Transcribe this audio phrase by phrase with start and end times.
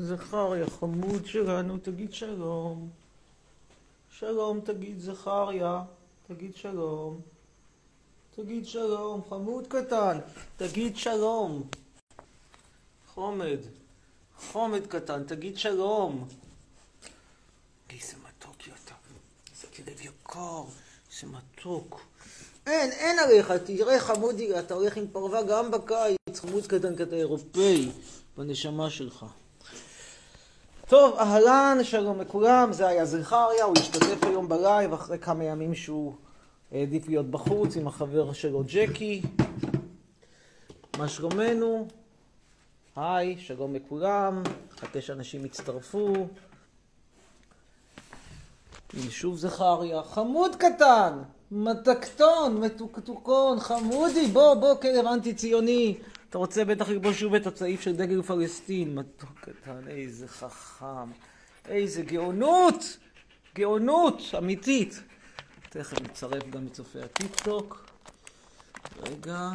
[0.00, 2.88] זכריה, חמוד שלנו, תגיד שלום.
[4.18, 5.82] שלום, תגיד זכריה.
[6.28, 7.20] תגיד שלום.
[8.36, 10.18] תגיד שלום, חמוד קטן.
[10.56, 11.62] תגיד שלום.
[13.14, 13.58] חומד.
[14.38, 16.28] חומד קטן, תגיד שלום.
[17.90, 18.94] איזה מתוק אתה.
[19.52, 20.62] איזה כלב יקר.
[21.12, 22.00] איזה מתוק.
[22.66, 27.90] אין, אין עליך, תראה חמודי, אתה הולך עם פרווה גם בקיץ, חמוד קטן כזה אירופאי,
[28.36, 29.26] בנשמה שלך.
[30.90, 36.14] טוב, אהלן, שלום לכולם, זה היה זכריה, הוא השתתף היום בלייב אחרי כמה ימים שהוא
[36.72, 39.22] העדיף להיות בחוץ עם החבר שלו ג'קי.
[40.98, 41.86] מה שלומנו?
[42.96, 44.42] היי, שלום לכולם,
[44.80, 46.26] חכה שאנשים יצטרפו.
[49.10, 51.18] שוב זכריה, חמוד קטן,
[51.50, 55.98] מתקתון, מתוקתוקון, חמודי, בוא, בוא, כלב אנטי ציוני.
[56.30, 61.10] אתה רוצה בטח לכבוש שוב את הצעיף של דגל פלסטין, מתוק קטן, איזה חכם,
[61.68, 62.98] איזה גאונות,
[63.54, 65.02] גאונות אמיתית.
[65.70, 67.86] תכף נצרף גם את צופי הטיק טוק.
[69.02, 69.50] רגע.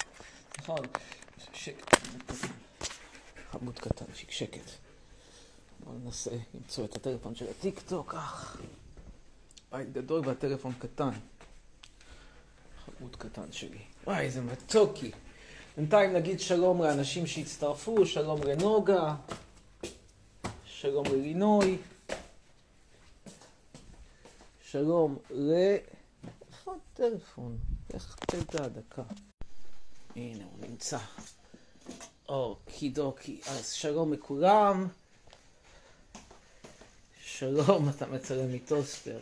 [0.59, 0.85] נכון,
[3.51, 4.86] חמוד קטן, שקט.
[6.03, 8.61] ננסה למצוא את הטלפון של הטיק טוק, אך.
[9.71, 11.09] בית גדול והטלפון קטן.
[12.85, 13.81] חמוד קטן שלי.
[14.03, 15.11] וואי, איזה מתוקי.
[15.77, 19.15] בינתיים נגיד שלום לאנשים שהצטרפו, שלום לנוגה,
[20.65, 21.77] שלום ללינוי,
[24.61, 25.51] שלום ל...
[26.51, 27.57] איפה הטלפון?
[27.93, 29.03] איך תדע דקה?
[30.15, 30.97] הנה, הוא נמצא.
[32.29, 33.41] okey dokey.
[33.47, 34.87] אז שלום לכולם.
[37.39, 39.17] שלום, אתה מצלם מטוסטר.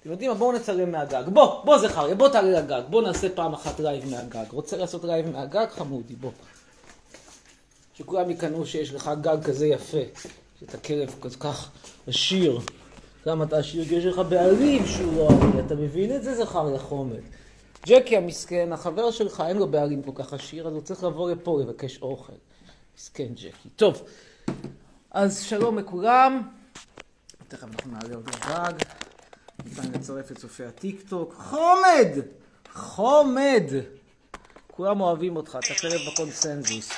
[0.00, 0.36] אתם יודעים מה?
[0.36, 1.22] בואו נצלם מהגג.
[1.32, 2.82] בוא, בוא זכריה, בוא תעלה לגג.
[2.90, 4.44] בוא נעשה פעם אחת לייב מהגג.
[4.52, 5.66] רוצה לעשות לייב מהגג?
[5.70, 6.30] חמודי, בוא.
[7.94, 9.98] שכולם יקנאו שיש לך גג כזה יפה.
[10.60, 11.70] שאתה כלב כל כך
[12.06, 12.60] עשיר.
[13.26, 15.66] גם אתה עשיר, כי יש לך בעלים שהוא לא עני.
[15.66, 17.22] אתה מבין את זה, זכריה חומד?
[17.86, 21.60] ג'קי המסכן, החבר שלך, אין לו בעלים כל כך עשיר, אז הוא צריך לבוא לפה
[21.60, 22.32] לבקש אוכל.
[22.96, 23.68] מסכן ג'קי.
[23.76, 24.02] טוב,
[25.10, 26.61] אז שלום לכולם.
[27.52, 28.72] תכף אנחנו נעלה עוד לגג.
[29.64, 31.34] ניתן לצרף את צופי הטיק טוק.
[31.38, 32.08] חומד!
[32.74, 33.62] חומד!
[34.66, 36.90] כולם אוהבים אותך, אתה כלב בקונסנזוס.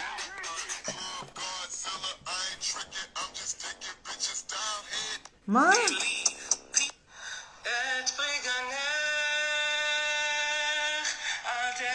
[5.47, 5.71] מה?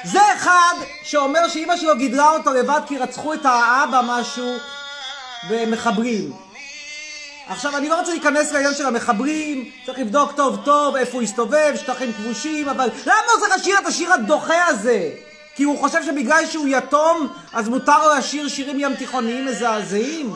[0.03, 4.57] זה אחד שאומר שאימא שלו גידלה אותו לבד כי רצחו את האבא משהו
[5.49, 6.48] במחברים.
[7.49, 11.73] עכשיו, אני לא רוצה להיכנס לעניין של המחברים, צריך לבדוק טוב טוב איפה הוא הסתובב,
[11.75, 15.09] שטחים כבושים, אבל למה הוא צריך לשיר את השיר הדוחה הזה?
[15.55, 20.31] כי הוא חושב שבגלל שהוא יתום, אז מותר לו לשיר שירים ים תיכוניים מזעזעים?
[20.31, 20.35] לא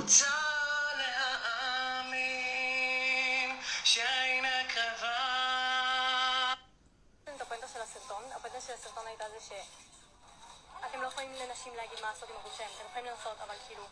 [13.44, 13.84] אבל כאילו,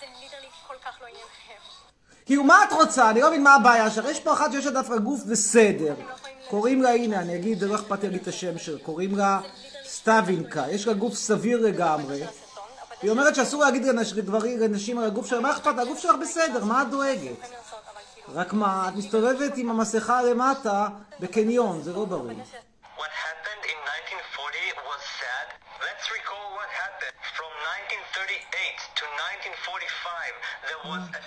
[0.00, 1.97] זה ליטרלי כל כך לא עניינכם.
[2.26, 3.10] כאילו, מה את רוצה?
[3.10, 4.04] אני לא מבין מה הבעיה שלך.
[4.08, 5.94] יש פה אחת שיש לה דווקא גוף בסדר.
[6.50, 8.78] קוראים לה, הנה, אני אגיד, לא אכפת לי את השם שלה.
[8.78, 9.40] קוראים לה
[9.84, 10.64] סטאבינקה.
[10.70, 12.22] יש לה גוף סביר לגמרי.
[13.02, 13.84] היא אומרת שאסור להגיד
[14.60, 15.78] לנשים על הגוף שלה, מה אכפת?
[15.78, 17.48] הגוף שלך בסדר, מה את דואגת?
[18.34, 20.88] רק מה, את מסתובבת עם המסכה למטה
[21.20, 22.30] בקניון, זה לא ברור.
[22.98, 25.46] What happened in 1940 was sad.
[25.86, 27.16] Let's recall what happened.
[27.38, 30.34] From 1938 to 1945,
[30.68, 31.22] there was a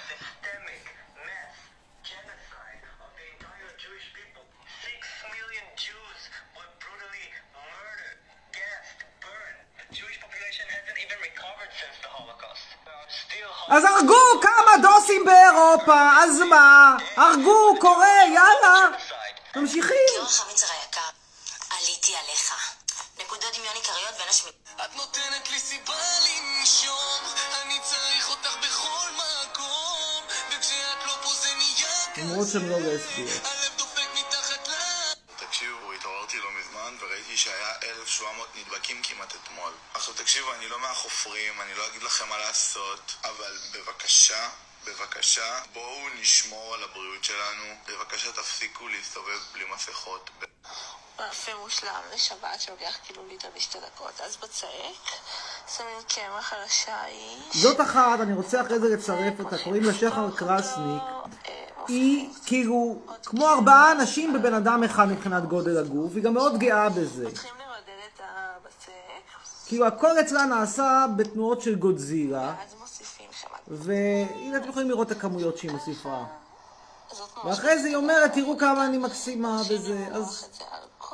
[13.71, 16.97] אז הרגו כמה דוסים באירופה, אז מה?
[17.17, 18.97] הרגו, קורה, יאללה.
[19.55, 20.07] ממשיכים.
[20.13, 21.09] גיאור חמיצר היקר,
[21.69, 22.53] עליתי עליך.
[23.19, 24.85] נקודות דמיון עיקריות בין השמיטה.
[24.85, 27.21] את נותנת לי סיבה לנשום,
[27.61, 33.45] אני צריך אותך בכל מקום, וכשאת לא פה זה נהיה למרות שהן לא לסביות.
[33.45, 34.71] הלב דופק מתחת ל...
[35.45, 39.71] תקשיבו, התעוררתי לא מזמן וראיתי שהיה 1,700 נדבקים כמעט אתמול.
[40.01, 44.49] עכשיו תקשיבו, אני לא מהחופרים, אני לא אגיד לכם מה לעשות, אבל בבקשה,
[44.85, 47.63] בבקשה, בואו נשמור על הבריאות שלנו.
[47.87, 50.29] בבקשה תפסיקו להסתובב בלי מסכות.
[51.19, 54.21] מאפה מושלם לשבת שלוקח כאילו ליטר בשתי דקות.
[54.25, 54.65] אז בצק,
[55.77, 57.61] שמים קמח על השיש.
[57.61, 61.01] זאת אחת, אני רוצה אחרי זה לצרף אותה, קוראים לה שחר קרסניק.
[61.47, 66.59] אה, היא כאילו כמו ארבעה אנשים בבן אדם אחד מבחינת גודל הגוף, היא גם מאוד
[66.59, 67.25] גאה בזה.
[69.71, 72.55] כאילו הכל אצלה נעשה בתנועות של גודזילה.
[73.67, 76.23] והנה אתם יכולים לראות את הכמויות שהיא מוסיפה.
[77.45, 80.49] ואחרי זה היא אומרת, תראו כמה אני מקסימה וזה, אז...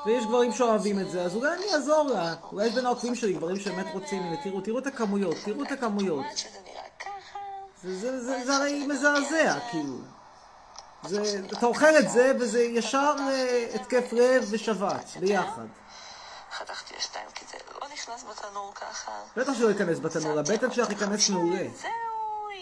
[0.06, 2.33] ויש גברים שאוהבים את זה, אז אולי אני אעזור לה.
[2.51, 5.71] אולי יש בין העוקבים שלי גברים שבאמת רוצים, הנה תראו, תראו את הכמויות, תראו את
[5.71, 6.25] הכמויות.
[7.83, 9.98] זה, הרי מזעזע, כאילו.
[11.04, 15.65] זה, אתה אוכל את זה, וזה ישר אה, התקף לב ושבץ, ביחד.
[16.57, 17.57] חתכתי לשתיים כי זה
[18.07, 19.12] נכנס בתנור ככה.
[19.38, 21.57] בטח שלא ייכנס בתנור, הבטן שלך ייכנס מעולה.
[21.81, 21.89] זהו,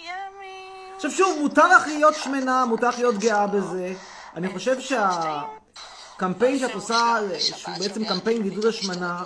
[0.03, 0.69] ימי.
[0.95, 3.94] עכשיו שוב, מותר לך להיות שמנה, מותר לך להיות גאה בזה.
[4.36, 9.24] אני חושב שהקמפיין שאת עושה, שהוא בעצם קמפיין לעידוד השמנה,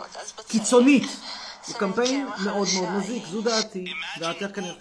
[0.48, 1.07] קיצונית.
[1.69, 3.86] הוא קמפיין מאוד מאוד מזיק, זו דעתי,
[4.18, 4.75] דעתך כנראה.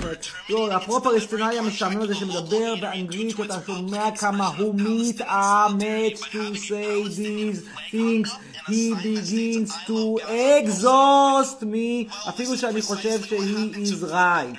[0.49, 7.61] לא, הפרו פלסטיני המשעמם הזה שמדבר באנגלית, אתה שומע כמה הוא מתאמץ to say these
[7.93, 8.29] things,
[8.69, 10.19] he begins to
[10.61, 14.56] exhaust me, אפילו שאני חושב ש-he is right.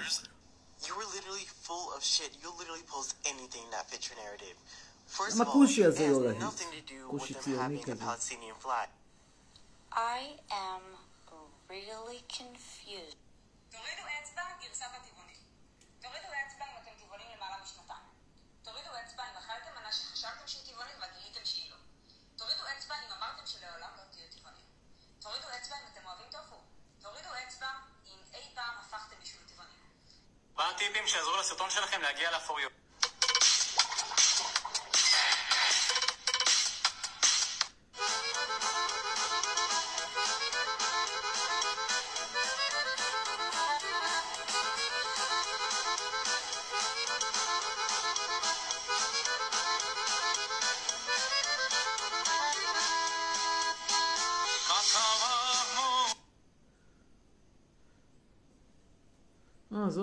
[0.87, 2.31] You were literally full of shit.
[2.41, 4.55] You literally post anything that fits your narrative.
[5.17, 6.41] First מה כושי הזה לא להיט?
[6.41, 8.03] nothing to do כושי ציוני having a כזה.
[8.03, 8.87] Palestinian flag.
[9.93, 10.19] I
[10.51, 10.98] am
[11.69, 13.17] really confused.
[13.71, 15.37] תורידו אצבע, גרסת הטבעונים.
[16.01, 18.07] תורידו אצבע אם אתם טבעונים למעלה משנתיים.
[18.63, 21.77] תורידו אצבע אם אכלתם מנה שחשבתם שהיא טבעונית וגיליתם שהיא לא.
[22.37, 24.65] תורידו אצבע אם אמרתם שלעולם לא תהיו טבעונים.
[25.21, 26.55] תורידו אצבע אם אתם אוהבים טופו.
[27.01, 27.71] תורידו אצבע
[28.05, 29.73] אם אי פעם הפכתם מישהו לטבעוני.
[30.55, 32.78] מה הטיפים שיעזרו לסרטון שלכם להגיע לפוריו?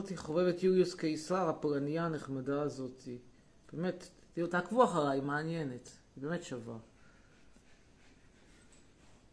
[0.07, 3.19] אה, זאתי חובבת יוליוס קיסר, הפולניה הנחמדה הזאתי.
[3.73, 4.09] באמת,
[4.51, 5.89] תעקבו אחריי, מעניינת.
[6.17, 6.79] היא באמת שווה.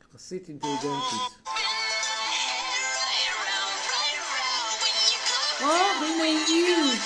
[0.01, 1.53] יחסית אינטליגנטית.
[5.61, 5.67] או,
[6.23, 6.99] היא!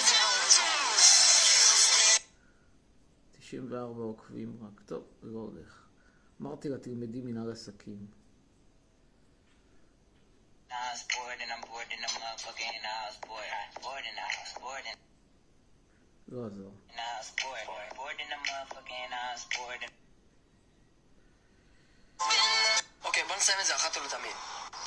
[3.40, 4.82] 94 עוקבים רק.
[4.86, 5.88] טוב, לא הולך.
[6.42, 8.08] אמרתי לה, תלמדי מנהל עסקים.
[19.56, 19.84] Bored.
[19.84, 19.94] And...
[23.04, 24.36] אוקיי, בוא נסיים את זה אחת ולתמיד.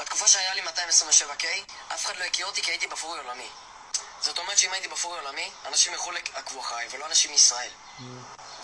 [0.01, 1.45] בתקופה שהיה לי 227K,
[1.95, 3.49] אף אחד לא הכיר אותי כי הייתי בפורי עולמי.
[4.21, 7.71] זאת אומרת שאם הייתי בפורי עולמי, אנשים מחו"ל עקבו אחריי, ולא אנשים מישראל.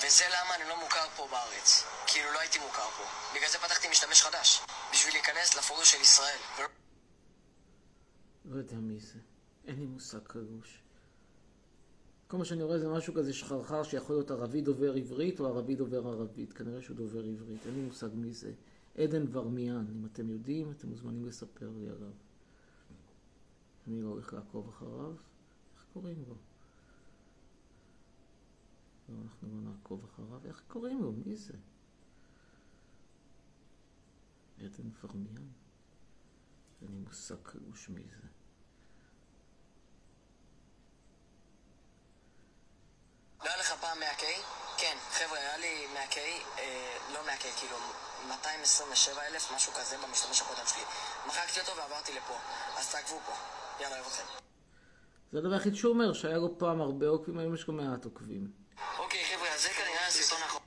[0.01, 1.85] וזה למה אני לא מוכר פה בארץ.
[2.07, 3.05] כאילו לא הייתי מוכר פה.
[3.35, 4.61] בגלל זה פתחתי משתמש חדש.
[4.93, 6.39] בשביל להיכנס לפורי של ישראל.
[8.45, 9.19] לא יודע מי זה.
[9.67, 10.86] אין לי מושג קלוש.
[12.29, 15.77] כל מה שאני רואה זה משהו כזה שחרחר שיכול להיות ערבי דובר עברית או ערבי
[15.77, 16.53] דובר ערבית.
[16.53, 17.67] כנראה שהוא דובר עברית.
[17.67, 18.53] אין לי מושג מי זה.
[18.95, 22.13] עדן ורמיאן, אם אתם יודעים, אתם מוזמנים לספר לי עליו.
[23.87, 25.11] אני לא הולך לעקוב אחריו.
[25.75, 26.35] איך קוראים לו?
[29.09, 30.41] לא, אנחנו לא נעקוב אחריו.
[30.45, 31.13] איך קוראים לו?
[31.13, 31.55] מי זה?
[34.59, 35.47] עדן ורמיאן?
[36.83, 38.36] אין לי מושג קלוש מי זה.
[43.47, 44.25] לא היה לך פעם 100K?
[44.79, 46.17] כן, חבר'ה, היה לי 100K,
[46.59, 47.77] אה, לא 100K, כאילו
[48.29, 50.83] 227 אלף, משהו כזה במשתמש הקודם שלי.
[51.27, 52.35] מחקתי אותו ועברתי לפה.
[52.77, 53.33] אז תעקבו פה.
[53.81, 54.25] יאללה, אוהב אתכם.
[55.33, 58.53] זה הדבר היחיד שהוא אומר, שהיה לו פעם הרבה עוקבים, היום יש לו מעט עוקבים.
[58.99, 60.63] אוקיי, חבר'ה, אז זה כנראה הסרטון האחרון.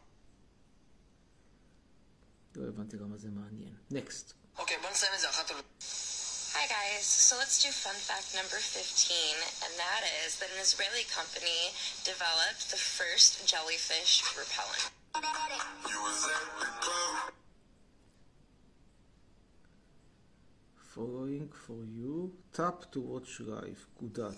[2.55, 3.75] לא הבנתי למה זה מעניין.
[3.91, 4.33] נקסט.
[4.57, 6.08] אוקיי, בוא נסיים את זה אחת ולתמיד.
[6.53, 9.13] Hi guys, so let's do fun fact number 15,
[9.61, 11.69] and that is that an Israeli company
[12.03, 14.89] developed the first jellyfish repellent.
[20.89, 23.85] Following for you, tap to watch live.
[23.99, 24.37] Good day.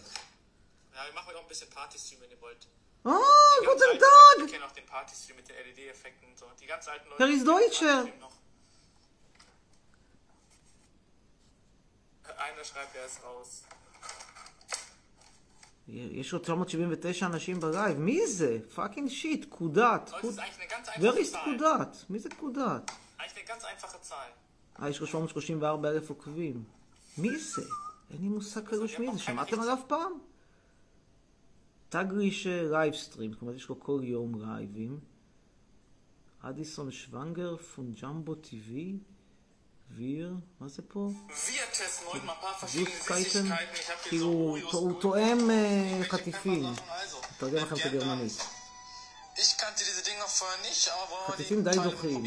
[3.06, 4.46] Oh, ah, guten Tag!
[4.46, 4.86] Ich kenne auch den
[5.38, 6.28] mit den LED-Effekten.
[6.60, 7.24] Die ganz alten Leute.
[7.32, 7.48] Ist
[12.62, 13.74] רגע שחייב יעז raus.
[15.88, 18.60] יש עוד 979 אנשים בלייב, מי זה?
[18.76, 20.12] פאקינג שיט, קודת.
[20.14, 22.06] wer ist קודת?
[22.10, 22.92] מי זה קודת?
[24.80, 26.64] אה, יש לו 734 אלף עוקבים.
[27.18, 27.62] מי זה?
[28.12, 30.14] אין לי מושג כזה שמי זה, שמעתם עליו פעם?
[31.90, 35.00] תגריש לייבסטרים, זאת אומרת יש לו כל יום לייבים.
[36.42, 38.98] אדיסון שוונגר, פונג'מבו טיווי.
[39.96, 41.10] ויר, מה זה פה?
[42.74, 43.50] ויקייטן,
[44.04, 44.28] כאילו,
[44.72, 46.74] הוא תואם אה, חטיפים.
[47.38, 48.34] תרגם לכם את הגרמנית.
[51.28, 52.26] חטיפים די דוחים.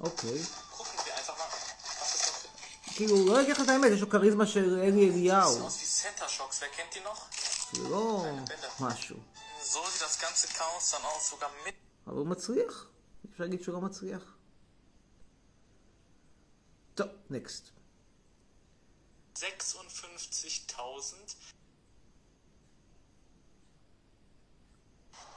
[0.00, 0.38] אוקיי.
[2.94, 5.70] כאילו, לא אגיד לך את האמת, יש לו כריזמה של אלי אליהו.
[7.72, 8.24] זה לא
[8.80, 9.16] משהו.
[12.06, 12.86] אבל הוא מצליח.
[13.32, 14.22] אפשר להגיד שהוא לא מצליח.
[16.99, 17.71] טוב, נקסט.
[19.35, 21.35] 56.000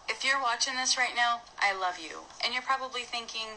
[0.09, 2.17] If you're watching this right now, I love you.
[2.43, 3.49] And you're probably thinking,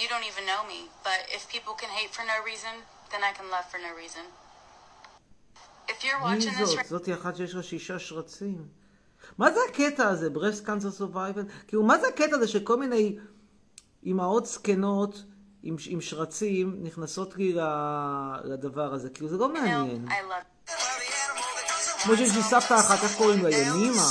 [0.00, 0.80] you don't even know me.
[1.08, 2.74] But if people can hate for no reason,
[3.12, 4.24] then I can love for no reason.
[5.88, 6.78] If you're מי watching this זאת?
[6.78, 8.68] right זאתי אחת שיש לה שישה שרצים.
[9.38, 10.30] מה זה הקטע הזה?
[10.30, 11.42] ברסט קאנצר סורווייבל?
[11.68, 13.18] כאילו, מה זה הקטע הזה שכל מיני
[14.02, 15.22] אימהות זקנות
[15.63, 17.55] עם, עם שרצים נכנסות לי
[18.43, 19.09] לדבר הזה?
[19.09, 20.07] כאילו, זה לא מעניין.
[22.03, 23.49] כמו שיש לי סבתא אחת, איך קוראים לה?
[23.49, 24.01] ימימה?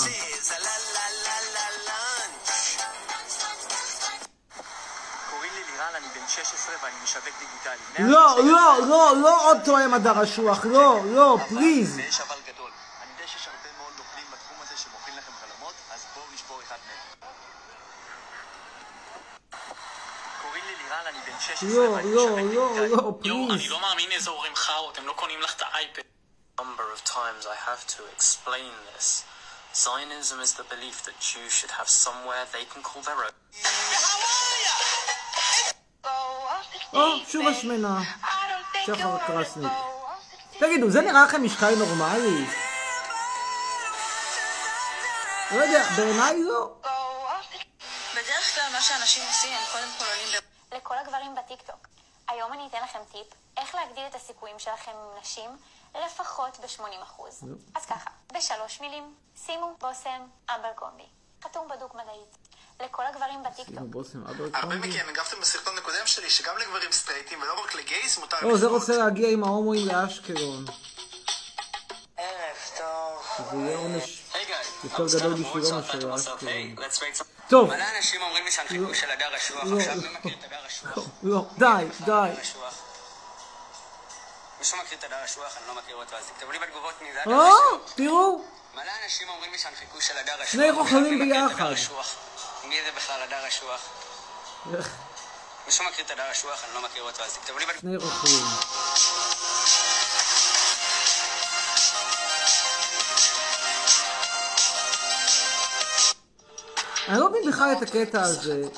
[5.31, 8.11] קוראים לי לירן, אני בן 16 ואני משווק דיגיטלי.
[8.13, 11.97] לא, לא, לא, לא עוד תואם הדר אשוח, לא, לא, please.
[11.97, 12.71] ויש אבל גדול.
[13.03, 16.77] אני יודע שיש הרבה מאוד נוכלים בתחום הזה שמוכרים לכם חלומות, אז בואו נשבור אחד
[16.87, 17.31] מהם.
[20.43, 21.05] קוראים לי לירן,
[21.63, 22.89] אני בן 16 ואני משווק דיגיטלי.
[22.89, 23.71] לא, יואו, אני פליז.
[23.71, 26.03] לא מאמין איזה הורים חארות, הם לא קונים לך את האייפד.
[26.61, 29.25] number of times I have to explain this.
[29.85, 33.35] Zionism is the belief that Jews should have somewhere they can call their own.
[36.93, 38.01] או, שוב השמנה.
[38.87, 39.73] שחר קרסניק.
[40.59, 42.47] תגידו, זה נראה לכם משקל נורמלי?
[45.51, 46.71] לא יודע, בעיניי לא.
[48.15, 50.52] בדרך כלל מה שאנשים עושים, הם קודם כל עולים ב...
[50.73, 51.89] לכל הגברים בטיקטוק.
[52.29, 53.27] היום אני אתן לכם טיפ
[53.57, 55.51] איך להגדיל את הסיכויים שלכם עם נשים
[56.07, 57.23] לפחות ב-80%.
[57.75, 59.15] אז ככה, בשלוש מילים,
[59.47, 61.07] שימו בושם אברקומבי.
[61.45, 62.37] חתום בדוק מדעית.
[62.81, 63.75] לכל הגברים בטיקטוק.
[63.75, 64.77] שימו בושם הרבה.
[64.77, 68.97] מכם הגבתם בסרטון הקודם שלי שגם לגברים סטרייטים ולא רק לגייז מותר לא, זה רוצה
[68.97, 70.65] להגיע עם ההומואים לאשקלון.
[72.17, 73.27] ערב טוב.
[73.37, 74.22] שזה יהיה עונש
[74.85, 77.25] יותר גדול בשבילו make some...
[77.49, 77.69] טוב.
[77.69, 80.03] מלא אנשים אומרים לי שאני חיקוי של הגר אשוח, לא, עכשיו לא.
[80.03, 81.05] מי מכיר את הגר אשוח?
[81.23, 82.43] לא, די, די.
[82.43, 82.75] אשוח.
[84.59, 85.57] מישהו מכיר את הגר אשוח?
[85.57, 87.93] אני לא מכיר אותו, אז תכתבו לי בתגובות מי זה הגר אשוח.
[87.95, 90.47] תראו, מלא אנשים אומרים לי שאני חיקוי של הגר אשוח.
[90.47, 91.73] שני הגר ביחד.
[92.65, 93.81] מי זה בכלל הגר אשוח?
[95.67, 96.65] מישהו מכיר את הגר אשוח?
[96.65, 97.81] אני לא מכיר אותו, אז תכתבו לי בתגובות.
[97.81, 98.45] שני רוכבים.
[107.09, 108.69] אני לא מבין בכלל את הקטע הזה.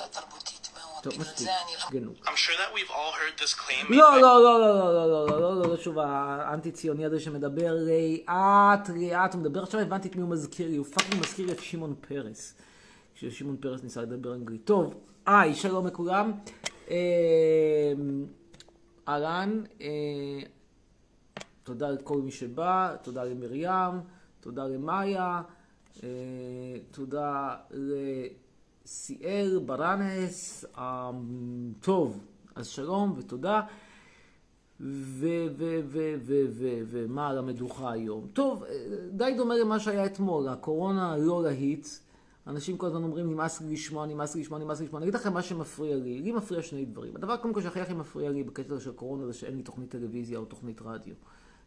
[1.03, 1.49] טוב, מספיק,
[1.91, 2.17] genug.
[2.25, 3.87] I'm sure that we've all heard this claim.
[3.89, 7.75] לא, לא, לא, לא, לא, לא, לא, לא, לא, לא, לא, שוב, האנטי-ציוני הזה שמדבר
[7.75, 11.53] לאט, לאט, הוא מדבר, עכשיו הבנתי את מי הוא מזכיר לי, הוא fucking מזכיר לי
[11.53, 12.55] את שמעון פרס.
[13.15, 14.65] כששמעון פרס ניסה לדבר אנגלית.
[14.65, 14.95] טוב,
[15.27, 16.33] היי, שלום לכולם.
[16.91, 16.97] אה,
[19.09, 19.89] אהלן, אה,
[21.63, 24.01] תודה לכל מי שבא, תודה למרים,
[24.41, 25.41] תודה למאיה, אה,
[26.91, 27.57] תודה
[28.85, 31.11] לסיאל ברנס, אה,
[31.81, 32.21] טוב,
[32.55, 33.61] אז שלום ותודה.
[36.87, 38.27] ומה על המדוכה היום?
[38.33, 38.71] טוב, אה,
[39.11, 41.87] די דומה למה שהיה אתמול, הקורונה לא להיט.
[42.47, 44.99] אנשים כל הזמן אומרים, נמאס לי לשמוע, נמאס לי לשמוע, נמאס לי לשמוע.
[44.99, 46.21] אני אגיד לכם מה שמפריע לי.
[46.21, 47.17] לי מפריע שני דברים.
[47.17, 50.39] הדבר קודם כל שהכי הכי מפריע לי בקטע של קורונה זה שאין לי תוכנית טלוויזיה
[50.39, 51.15] או תוכנית רדיו.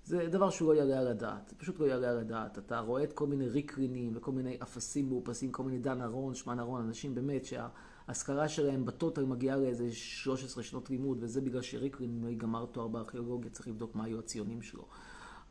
[0.08, 1.54] זה דבר שהוא לא יעלה על הדעת.
[1.58, 2.58] פשוט לא יעלה על הדעת.
[2.58, 6.60] אתה רואה את כל מיני ריקרינים וכל מיני אפסים מאופסים, כל מיני דן ארון, שמן
[6.60, 12.34] ארון, אנשים באמת שההשכלה שלהם בטוטל מגיעה לאיזה 13 שנות לימוד, וזה בגלל שריקרין לא
[12.34, 14.86] גמר תואר בארכיאולוגיה, צריך לבדוק מה היו הציונים שלו.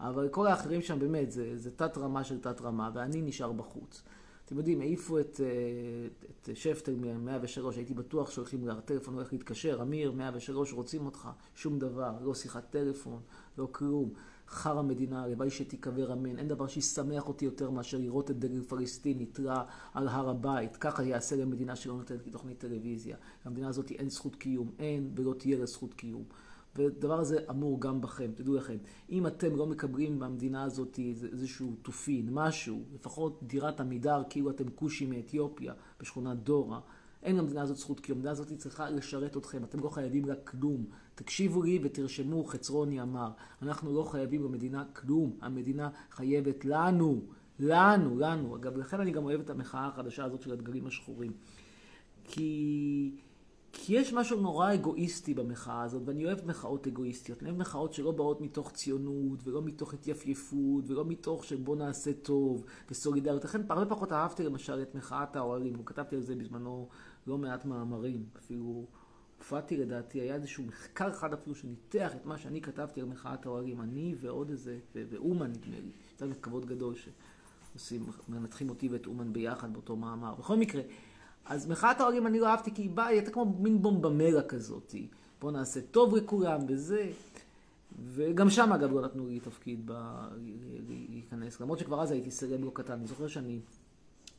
[0.00, 4.02] אבל כל האחרים שם באמת, זה, זה תת רמה של תת רמה, ואני נשאר בחוץ.
[4.44, 10.12] אתם יודעים, העיפו את, אה, את שפטר מ-103, הייתי בטוח שהולכים לטלפון, הולך להתקשר, אמיר,
[10.12, 13.20] 103, רוצים אותך, שום דבר, לא שיחת טלפון,
[13.58, 14.10] לא כלום.
[14.48, 16.38] חרא מדינה, הלוואי שתיקבר אמן.
[16.38, 20.76] אין דבר שישמח אותי יותר מאשר לראות את דגל פלסטין נתלה על הר הבית.
[20.76, 23.16] ככה יעשה למדינה שלא נותנת תוכנית טלוויזיה.
[23.46, 26.24] למדינה הזאת אין זכות קיום, אין ולא תהיה לה זכות קיום.
[26.76, 28.76] והדבר הזה אמור גם בכם, תדעו לכם,
[29.10, 30.98] אם אתם לא מקבלים במדינה הזאת
[31.32, 36.80] איזשהו תופין, משהו, לפחות דירת עמידר, כאילו אתם כושים מאתיופיה, בשכונת דורה,
[37.22, 40.86] אין למדינה הזאת זכות קיום, המדינה הזאת צריכה לשרת אתכם, אתם לא חייבים לה כלום.
[41.14, 43.30] תקשיבו לי ותרשמו, חצרוני אמר,
[43.62, 47.20] אנחנו לא חייבים למדינה כלום, המדינה חייבת לנו,
[47.60, 48.56] לנו, לנו.
[48.56, 51.32] אגב, לכן אני גם אוהב את המחאה החדשה הזאת של הדגלים השחורים.
[52.24, 53.10] כי...
[53.78, 57.42] כי יש משהו נורא אגואיסטי במחאה הזאת, ואני אוהב מחאות אגואיסטיות.
[57.42, 62.12] אני אוהב מחאות שלא באות מתוך ציונות, ולא מתוך התייפייפות, ולא מתוך של בוא נעשה
[62.12, 63.44] טוב, וסולידריות.
[63.44, 66.88] לכן הרבה פחות אהבתי למשל את מחאת האוהלים, וכתבתי על זה בזמנו
[67.26, 68.24] לא מעט מאמרים.
[68.38, 68.86] אפילו
[69.38, 73.80] הופעתי לדעתי, היה איזשהו מחקר אחד אפילו שניתח את מה שאני כתבתי על מחאת האוהלים.
[73.80, 75.90] אני ועוד איזה, ואומן נדמה לי.
[76.18, 80.34] זה כבוד גדול שעושים, מנתחים אותי ואת אומן ביחד באותו מאמר.
[80.34, 80.82] בכל מקרה,
[81.46, 84.94] אז מחאת האוהלים אני לא אהבתי כי היא באה, היא הייתה כמו מין בומבמלה כזאת.
[85.40, 87.10] בוא נעשה טוב לכולם וזה.
[88.04, 89.92] וגם שם אגב לא נתנו לי תפקיד ב...
[91.08, 92.92] להיכנס, למרות שכבר אז הייתי סלב לא קטן.
[92.92, 93.60] אני זוכר שאני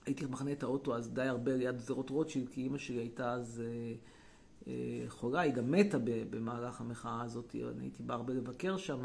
[0.06, 3.62] הייתי מחנה את האוטו אז די הרבה ליד שדרות רוטשילד, כי אימא שלי הייתה אז
[3.66, 3.94] אה,
[4.68, 9.04] אה, חולה, היא גם מתה במהלך המחאה הזאת, אני הייתי בא הרבה לבקר שם,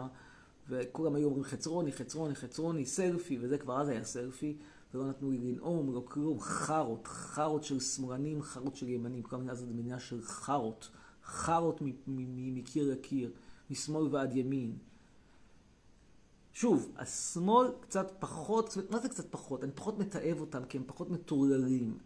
[0.68, 4.56] וכולם היו אומרים חצרוני, חצרוני, חצרוני, סלפי, וזה כבר אז היה סלפי.
[4.94, 9.52] ולא נתנו לי לנאום, לא כלום, חארות, חארות של שמאלנים, חארות של ימנים, כל המדינה
[9.52, 10.90] הזאת זו מדינה של חארות,
[11.24, 13.30] חארות מקיר לקיר,
[13.70, 14.76] משמאל ועד ימין.
[16.52, 19.64] שוב, השמאל קצת פחות, מה זה קצת פחות?
[19.64, 21.98] אני פחות מתעב אותם כי הם פחות מטורללים,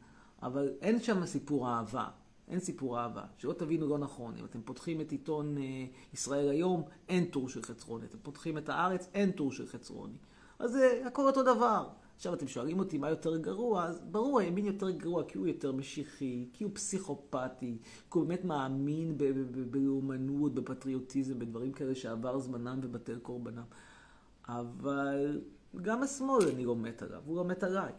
[0.43, 2.09] אבל אין שם סיפור אהבה.
[2.49, 3.25] אין סיפור אהבה.
[3.39, 5.63] שלא תבינו לא נכון, אם אתם פותחים את עיתון אה,
[6.15, 8.07] ישראל היום, אין טור של חצרוני.
[8.07, 10.17] אתם פותחים את הארץ, אין טור של חצרוני.
[10.59, 11.89] אז זה אה, הכל אותו דבר.
[12.17, 15.73] עכשיו אתם שואלים אותי מה יותר גרוע, אז ברור, הימין יותר גרוע כי הוא יותר
[15.73, 19.19] משיחי, כי הוא פסיכופתי, כי הוא באמת מאמין
[19.71, 23.65] בלאומנות, בפטריוטיזם, בדברים כאלה שעבר זמנם ובטל קורבנם.
[24.49, 25.41] אבל
[25.83, 27.93] גם השמאל אני לא מת עליו, הוא לא מת עליי.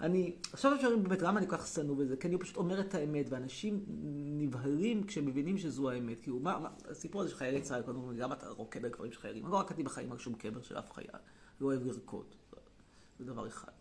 [0.00, 2.16] אני, עכשיו אפשר באמת, למה אני כל כך שנוא בזה?
[2.16, 3.84] כי אני פשוט אומר את האמת, ואנשים
[4.38, 6.20] נבהלים כשהם מבינים שזו האמת.
[6.22, 9.12] כאילו, מה, מה, הסיפור הזה של חיילי צה"ל, קודם כל, גם אתה רוקד על קברים
[9.12, 9.46] של חיילים.
[9.46, 11.08] לא רקדתי בחיים על שום קבר של אף חייל,
[11.60, 12.26] לא אוהב לרקוד.
[13.18, 13.72] זה דבר אחד.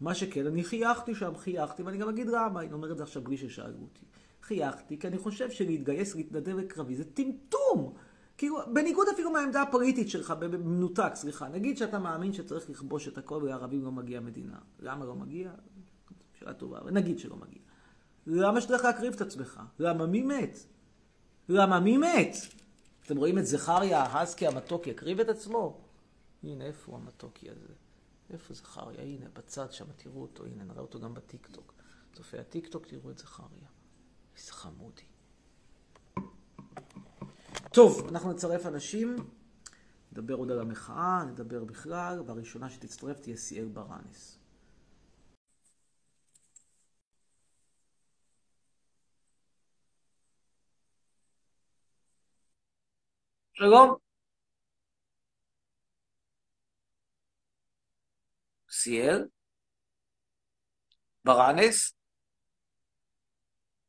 [0.00, 3.22] מה שכן, אני חייכתי שם, חייכתי, ואני גם אגיד למה, אני אומר את זה עכשיו
[3.22, 4.04] בלי ששאלו אותי.
[4.42, 7.94] חייכתי, כי אני חושב שלהתגייס, להתנדב לקרבי, זה טמטום.
[8.36, 11.48] כאילו, בניגוד אפילו מהעמדה הפוליטית שלך, במנותק, סליחה.
[11.48, 14.58] נגיד שאתה מאמין שצריך לכבוש את הכל ולערבים לא מגיע מדינה.
[14.80, 15.50] למה לא מגיע?
[16.38, 17.62] שאלה טובה, אבל נגיד שלא מגיע.
[18.26, 19.60] למה שתלך להקריב את עצמך?
[19.78, 20.58] למה מי מת?
[21.48, 22.36] למה מי מת?
[23.06, 25.80] אתם רואים את זכריה, ההסקי המתוק, יקריב את עצמו?
[26.42, 27.72] הנה, איפה המתוקי הזה?
[28.30, 29.02] איפה זכריה?
[29.02, 31.74] הנה, בצד שם, תראו אותו, הנה, נראה אותו גם בטיקטוק.
[32.12, 33.68] צופי הטיקטוק, תראו את זכריה.
[34.36, 35.02] איזה חמודי.
[37.72, 39.16] טוב, אנחנו נצרף אנשים,
[40.12, 44.38] נדבר עוד על המחאה, נדבר בכלל, והראשונה שתצטרף תהיה סיאל ברנס.
[53.52, 54.05] שלום.
[58.86, 59.28] סיאל?
[61.24, 61.92] ברנס?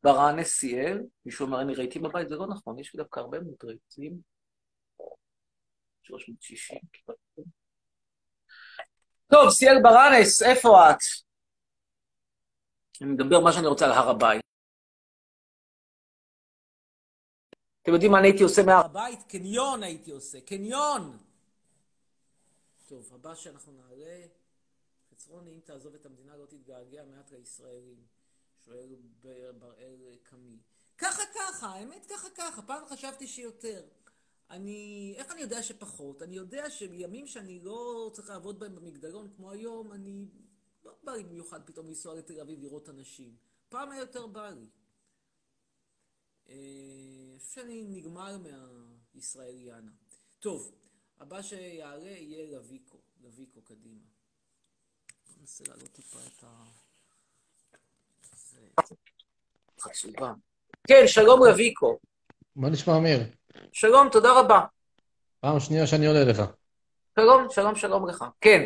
[0.03, 0.97] ברנס סיאל?
[1.25, 4.21] מישהו אומר, אני ראיתי בבית, זה לא נכון, יש לי דווקא הרבה מאוד רהיטים.
[6.03, 6.79] 360.
[9.27, 10.97] טוב, סיאל ברנס, איפה את?
[13.01, 14.41] אני מדבר מה שאני רוצה על הר הבית.
[17.81, 19.19] אתם יודעים מה אני הייתי עושה מהר הבית?
[19.29, 21.17] קניון הייתי עושה, קניון!
[22.87, 24.46] טוב, הבא שאנחנו נעלה...
[25.27, 28.05] חצרוני, אם תעזוב את המדינה לא תתגעגע מעט לישראלים.
[28.65, 28.95] שואל
[29.59, 30.57] בראל קמי.
[30.97, 33.87] ככה ככה, האמת ככה ככה, פעם חשבתי שיותר.
[34.49, 36.21] אני, איך אני יודע שפחות?
[36.21, 40.27] אני יודע שבימים שאני לא צריך לעבוד בהם במגדלון כמו היום, אני
[40.85, 43.35] לא בא לי במיוחד פתאום לנסוע לתל אביב לראות אנשים.
[43.69, 44.67] פעם היה יותר בא לי.
[46.49, 46.55] אה,
[47.31, 49.91] אני חושב שאני נגמר מהישראליאנה.
[50.39, 50.75] טוב,
[51.19, 54.16] הבא שיעלה יהיה לויקו, לויקו קדימה.
[55.39, 56.47] ננסה להעלות טיפה את ה...
[59.79, 60.33] חצובה.
[60.87, 61.97] כן, שלום רביקו.
[62.55, 63.19] מה נשמע, אמיר?
[63.71, 64.61] שלום, תודה רבה.
[65.39, 66.41] פעם שנייה שאני עולה לך.
[67.15, 68.25] שלום, שלום, שלום לך.
[68.41, 68.61] כן.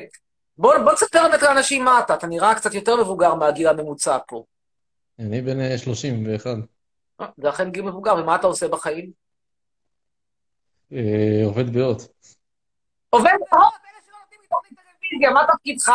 [0.58, 4.44] בוא, בוא תספר באמת לאנשים מה אתה, אתה נראה קצת יותר מבוגר מהגיל הממוצע פה.
[5.20, 6.50] אני בן 31.
[7.22, 9.12] אה, זה אכן גיל מבוגר, ומה אתה עושה בחיים?
[10.94, 12.02] אה, עובד בהוט.
[13.10, 13.74] עובד בהוט?
[13.86, 15.92] אלה שלא נותנים לי תוכנית טלוויזיה, מה תפקידך?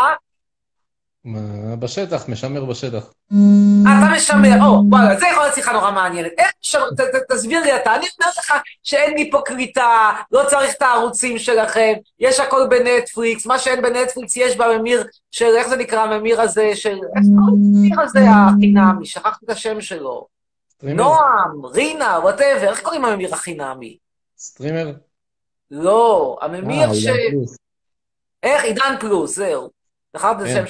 [1.78, 3.12] בשטח, משמר בשטח.
[3.82, 6.32] אתה משמר, או, וואלה, זה יכול להיות שיחה נורא מעניינת.
[6.38, 10.42] איך משמר, ת- ת- תסביר לי אתה, אני אומר לך שאין לי פה קליטה, לא
[10.48, 15.76] צריך את הערוצים שלכם, יש הכל בנטפליקס, מה שאין בנטפליקס יש בממיר של, איך זה
[15.76, 20.26] נקרא, הממיר הזה של, איך קוראים לממיר הזה החינמי, שכחתי את השם שלו.
[20.82, 23.96] נועם, רינה, whatever, איך קוראים לממיר החינמי?
[24.38, 24.92] סטרימר?
[25.70, 27.06] לא, הממיר אה, ש...
[28.42, 28.64] איך?
[28.64, 29.75] עידן פלוס, זהו.
[30.16, 30.66] זכרת כן.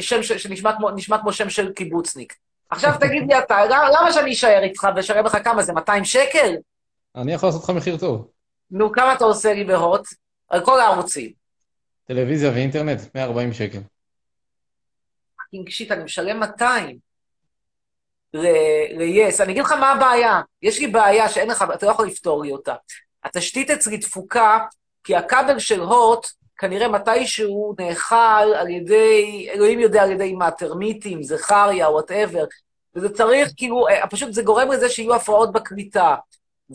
[0.00, 0.72] שם שנשמע
[1.20, 2.34] כמו- שם של קיבוצניק.
[2.70, 6.54] עכשיו תגיד לי אתה, למה- שאני אשאר איתך ואשלם לך כמה זה, 200 שקל?
[7.16, 8.28] אני יכול לעשות לך מחיר טוב.
[8.70, 10.06] נו, כמה אתה עושה לי בהוט?
[10.48, 11.32] על כל הערוצים.
[12.04, 13.78] טלוויזיה ואינטרנט, 140 שקל.
[15.36, 16.98] fucking shit, אני משלם 200
[18.34, 19.42] ל-yes.
[19.42, 20.40] אני אגיד לך מה הבעיה.
[20.62, 22.74] יש לי בעיה שאין לך, אתה לא יכול לפתור לי אותה.
[23.24, 24.58] התשתית אצלי דפוקה,
[25.04, 26.26] כי הכבל של הוט,
[26.58, 32.44] כנראה מתישהו נאכל על ידי, אלוהים יודע על ידי מה, טרמיטים, זכריה, whatever.
[32.94, 36.14] וזה צריך, כאילו, אה, פשוט זה גורם לזה שיהיו הפרעות בקליטה.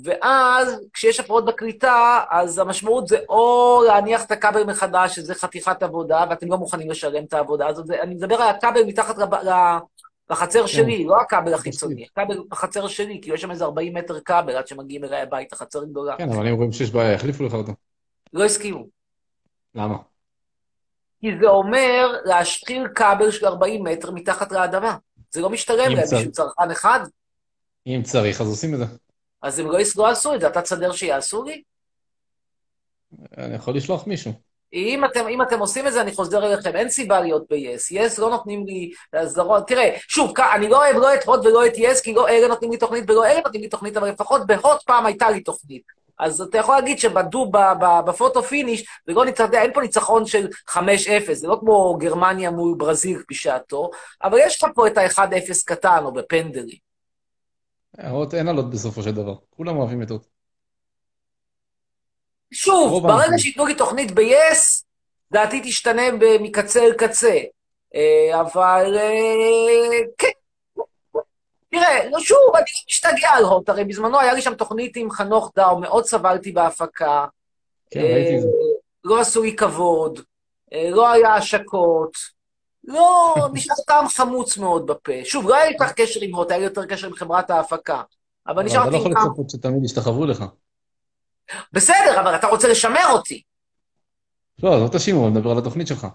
[0.03, 6.25] ואז, כשיש הפרעות בקליטה, אז המשמעות זה או להניח את הכבל מחדש, שזה חתיכת עבודה,
[6.29, 7.89] ואתם לא מוכנים לשלם את העבודה הזאת.
[7.89, 9.49] אני מדבר על הכבל מתחת לב-
[10.29, 14.55] לחצר שלי, לא הכבל החיצוני, הכבל בחצר שלי, כאילו יש שם איזה 40 מטר כבל
[14.55, 16.15] עד שמגיעים אליי הביתה, חצר גדולה.
[16.17, 17.71] כן, אבל אם רואים שיש בעיה, יחליפו לך אותו.
[18.33, 19.02] לא הסכימו.
[19.75, 19.97] למה?
[21.21, 24.97] כי זה אומר להשחיל כבל של 40 מטר מתחת לאדמה.
[25.31, 26.03] זה לא משתלם להם.
[26.03, 26.99] בשביל צרכן אחד,
[27.87, 28.85] אם צריך, אז עושים את זה.
[29.41, 30.47] אז הם לא, לא עשו את זה.
[30.47, 31.63] אתה תסדר שיעשו לי?
[33.37, 34.33] אני יכול לשלוח מישהו.
[34.73, 37.95] אם אתם, אם אתם עושים את זה, אני חוזר אליכם, אין סיבה להיות ב-yes.
[37.95, 39.67] yes לא נותנים לי הסדרות.
[39.67, 42.71] תראה, שוב, אני לא אוהב לא את הוט ולא את yes, כי לא אלה נותנים
[42.71, 45.83] לי תוכנית ולא אלה נותנים לי תוכנית, אבל לפחות בהוט פעם הייתה לי תוכנית.
[46.19, 47.51] אז אתה יכול להגיד שבדו,
[48.05, 50.77] בפוטו פיניש, לא ניצחון, אין פה ניצחון של 5-0,
[51.33, 53.89] זה לא כמו גרמניה מול ברזיל בשעתו,
[54.23, 56.77] אבל יש לך פה את ה-1-0 קטן, או בפנדלים.
[58.09, 59.35] הוט אין עלות בסופו של דבר.
[59.49, 60.25] כולם אוהבים את הוט.
[62.51, 63.37] שוב, ברגע.
[63.37, 64.83] שייתנו לי תוכנית ב-yes,
[65.31, 66.01] דעתי תשתנה
[66.39, 67.39] מקצה אל קצה.
[67.95, 70.42] אה, אבל אה, כן.
[71.73, 75.11] תראה, לא, שוב, אני לא משתגע על הוט, הרי בזמנו היה לי שם תוכנית עם
[75.11, 77.25] חנוך דאו, מאוד סבלתי בהפקה.
[77.91, 78.47] כן, ראיתי את זה.
[78.47, 78.53] אה,
[79.03, 80.19] לא עשו לי כבוד,
[80.73, 82.17] אה, לא היה השקות,
[82.83, 85.11] לא, נשאר טעם חמוץ מאוד בפה.
[85.23, 87.49] שוב, לא היה לי כל כך קשר עם הוט, היה לי יותר קשר עם חברת
[87.49, 88.01] ההפקה.
[88.47, 89.29] אבל אבל אתה נשארתי לא עם יכול.
[89.31, 90.43] לצפות שתמיד ישתחוו לך.
[91.73, 93.41] בסדר, אבל אתה רוצה לשמר אותי.
[94.63, 96.07] לא, אז לא תאשימו, אני מדבר על התוכנית שלך.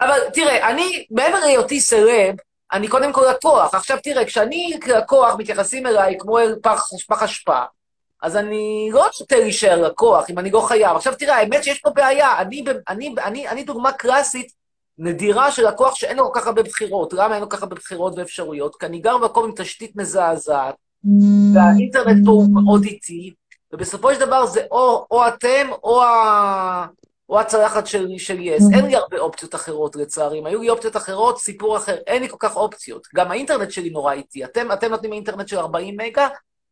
[0.00, 2.34] אבל תראה, אני, מעבר להיותי סלב,
[2.72, 3.74] אני קודם כל לקוח.
[3.74, 7.62] עכשיו תראה, כשאני כלקוח מתייחסים אליי כמו אל פח, פח אשפה,
[8.22, 10.96] אז אני לא נוטה להישאר לקוח אם אני לא חייב.
[10.96, 12.38] עכשיו תראה, האמת שיש פה בעיה.
[12.40, 14.52] אני, אני, אני, אני דוגמה קלאסית
[14.98, 17.12] נדירה של לקוח שאין לו כל כך הרבה בחירות.
[17.12, 18.76] למה אין לו כל כך הרבה בחירות ואפשרויות?
[18.76, 20.74] כי אני גר במקום עם תשתית מזעזעת,
[21.54, 23.34] והאינטרנט פה הוא מאוד איטי,
[23.72, 26.86] ובסופו של דבר זה או, או אתם או, ה...
[27.30, 28.68] או הצלחת של, של יס.
[28.74, 30.38] אין לי הרבה אופציות אחרות לצערי.
[30.38, 31.96] אם היו לי אופציות אחרות, סיפור אחר.
[32.06, 33.06] אין לי כל כך אופציות.
[33.14, 34.44] גם האינטרנט שלי נורא איטי.
[34.44, 36.28] אתם, אתם נותנים אינטרנט של 40 מגה,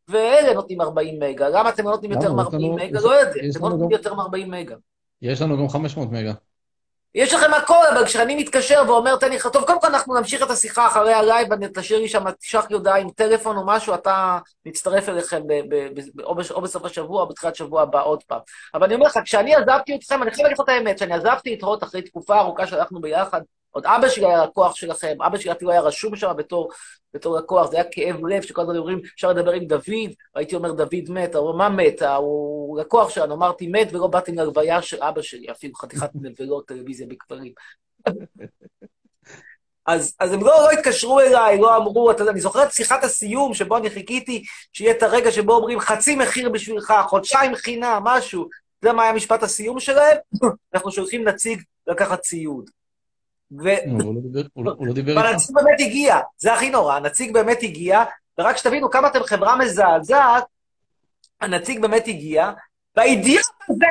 [0.09, 1.49] ואלה נותנים 40 מגה.
[1.49, 2.43] למה אתם לא נותנים יותר למה?
[2.43, 3.01] יש מ-40 לנו- מגה?
[3.01, 3.31] לא יודע.
[3.57, 4.77] אתם לא נותנים יותר מ-40 מגה.
[5.23, 6.33] יש לנו גם 500 מגה.
[7.19, 10.51] יש לכם הכל, אבל כשאני מתקשר ואומר, תן לי, טוב, קודם כל אנחנו נמשיך את
[10.51, 14.39] השיחה אחרי הלייב, ואני תשאיר לי שם, תשלח לי הודעה עם טלפון או משהו, אתה
[14.67, 18.41] נצטרף אליכם ב- ב- ב- או או בסוף השבוע או בתחילת שבוע הבא עוד פעם.
[18.75, 21.55] אבל אני אומר לך, כשאני עזבתי אתכם, אני חייב להגיד לך את האמת, כשאני עזבתי
[21.55, 23.41] את הוט אחרי תקופה ארוכה שהלכנו ביחד,
[23.79, 26.71] עוד אבא שלי היה לקוח שלכם, אבא שלי אפילו היה רשום שם בתור,
[27.15, 30.73] בתור לקוח, זה היה כאב לב, שכל הזמן אומרים, אפשר לדבר עם דוד, והייתי אומר,
[30.73, 32.03] דוד מת, הוא מה מת?
[32.03, 37.07] הוא לקוח שלנו, אמרתי מת, ולא באתי להלוויה של אבא שלי, אפילו חתיכת נבלות טלוויזיה
[37.07, 37.53] בכפרים.
[39.87, 43.05] אז, אז הם לא, לא התקשרו אליי, לא אמרו, אתה יודע, אני זוכר את שיחת
[43.05, 48.49] הסיום שבו אני חיכיתי שיהיה את הרגע שבו אומרים חצי מחיר בשבילך, חודשיים חינם, משהו.
[48.79, 50.17] אתה יודע מה היה משפט הסיום שלהם?
[50.75, 52.71] אנחנו שולחים נציג לקחת ציוד.
[53.53, 53.69] ו...
[53.87, 55.31] נו, הוא לא דיבר- לא- לא איתך.
[55.31, 58.05] והנציג באמת הגיע, זה הכי נורא, הנציג באמת הגיע,
[58.39, 60.45] ורק שתבינו כמה אתם חברה מזעזעת,
[61.41, 62.51] הנציג באמת הגיע,
[62.97, 63.85] והאידיוט הזה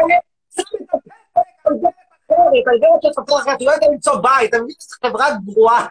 [3.60, 5.86] לא למצוא בית, אתה מבין שזו חברה גרועה.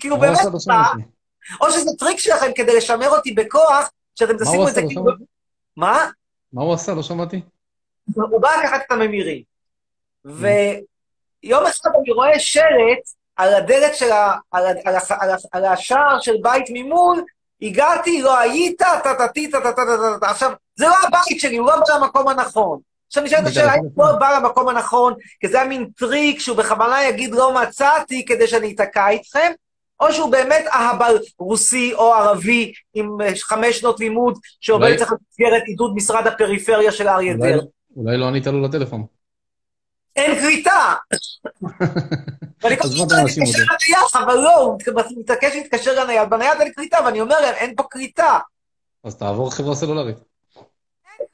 [0.00, 0.38] כאילו באמת?
[0.66, 0.74] לא.
[1.60, 4.74] או שזה טריק שלכם כדי לשמר אותי בכוח, שאתם תשימו את?
[4.74, 5.04] זה לא כאילו...
[5.76, 6.08] מה?
[6.52, 6.94] מה הוא עשה?
[6.94, 7.40] לא שמעתי.
[8.14, 9.42] הוא בא לקחת את הממירים.
[11.44, 14.34] ויום אחד אני רואה שלט על הדלת של ה...
[14.50, 14.66] על.
[14.84, 14.96] על.
[15.20, 15.30] על.
[15.52, 17.22] על השער של בית ממול,
[17.62, 20.30] הגעתי, לא היית, טה-טה-טי, טה-טה-טה-טה.
[20.30, 22.78] עכשיו, זה לא הבית שלי, הוא לא בא למקום הנכון.
[23.06, 26.56] עכשיו נשאלת השאלה, האם הוא לא בא למקום הנכון, כי זה היה מין טריק שהוא
[26.56, 29.52] בכוונה יגיד לא מצאתי כדי שאני אתקע איתכם,
[30.00, 35.62] או שהוא באמת אהבל רוסי או ערבי עם אה, חמש שנות לימוד, שעובד אצלך במסגרת
[35.66, 37.60] עידוד משרד הפריפריה של אריה דרעי.
[37.96, 39.06] אולי לא ענית לו לטלפון.
[40.16, 40.94] אין קליטה!
[42.62, 43.40] ואני כל הזמן מתקשר?
[43.58, 44.78] לנייד, אבל לא, הוא
[45.16, 48.38] מתעקש להתקשר לנייד, בנייד אין קליטה, ואני אומר להם, אין פה קליטה.
[49.04, 50.16] אז תעבור חברה סלולרית.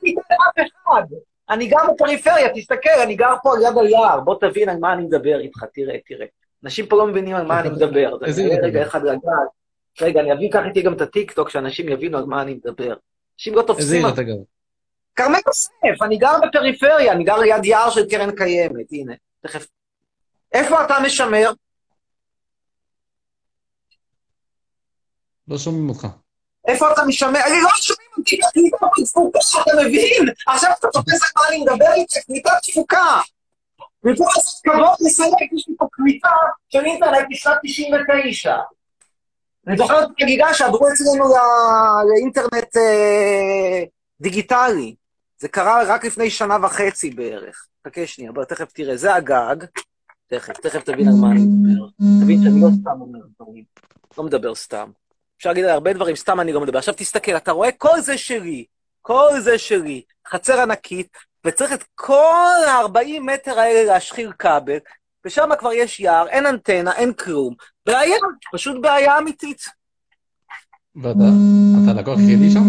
[0.01, 1.03] קליטה לאף אחד.
[1.51, 5.03] אני גר בפריפריה, תסתכל, אני גר פה על יד היער, בוא תבין על מה אני
[5.03, 6.27] מדבר איתך, תראה, תראה.
[6.65, 8.17] אנשים פה לא מבינים על מה אני מדבר.
[8.27, 8.83] איזה עיר רגע?
[8.87, 9.21] אחד לגעת.
[10.01, 12.95] רגע, אני אביא, קח איתי גם את הטיקטוק, שאנשים יבינו על מה אני מדבר.
[13.39, 13.97] אנשים לא איזה תופסים...
[13.97, 14.35] עיר על- אתה גר?
[15.21, 19.67] כרמל יוסף, אני גר בפריפריה, אני גר ליד יער של קרן קיימת, הנה, תכף.
[20.53, 21.53] איפה אתה משמר?
[25.49, 26.07] לא שומעים אותך.
[26.69, 27.41] איפה אתה משמר?
[27.47, 30.29] אני לא שומעים אותי, קליטה תפוקה, אתה מבין?
[30.47, 33.21] עכשיו אתה תופס על מה אני מדבר איתך, קליטה תפוקה.
[34.03, 36.31] במקום לעשות כבוד לסלק, יש לי פה קליטה
[36.69, 38.57] של אינטרנט משנת 99.
[39.67, 41.35] אני זוכר את החגיגה שעברו אצלנו
[42.09, 43.85] לאינטרנט אה,
[44.21, 44.95] דיגיטלי.
[45.41, 47.67] זה קרה רק לפני שנה וחצי בערך.
[47.87, 49.57] חכה שנייה, בוא, תכף תראה, זה הגג.
[50.27, 51.87] תכף, תכף תבין על מה אני מדבר.
[52.23, 53.65] תבין שאני לא סתם אומר דברים.
[54.19, 54.91] לא מדבר סתם.
[55.39, 56.79] אפשר להגיד על הרבה דברים, סתם אני לא מדבר.
[56.79, 57.73] עכשיו תסתכל, אתה רואה?
[57.73, 58.65] כל זה שלי.
[59.03, 60.03] כל זה שלי.
[60.29, 64.79] חצר ענקית, וצריך את כל ה-40 מטר האלה להשחיר כבל,
[65.25, 67.55] ושם כבר יש יער, אין אנטנה, אין כלום.
[67.87, 68.17] בעיה,
[68.53, 69.80] פשוט בעיה אמיתית.
[70.97, 71.29] ואתה
[71.85, 72.65] אתה לקוח יחידי שם?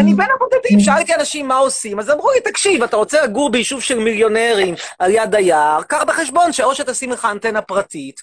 [0.00, 3.80] אני בין הבודדים, שאלתי אנשים מה עושים, אז אמרו לי, תקשיב, אתה רוצה לגור ביישוב
[3.80, 8.20] של מיליונרים על יד היער, קח בחשבון שאו שתשים לך אנטנה פרטית,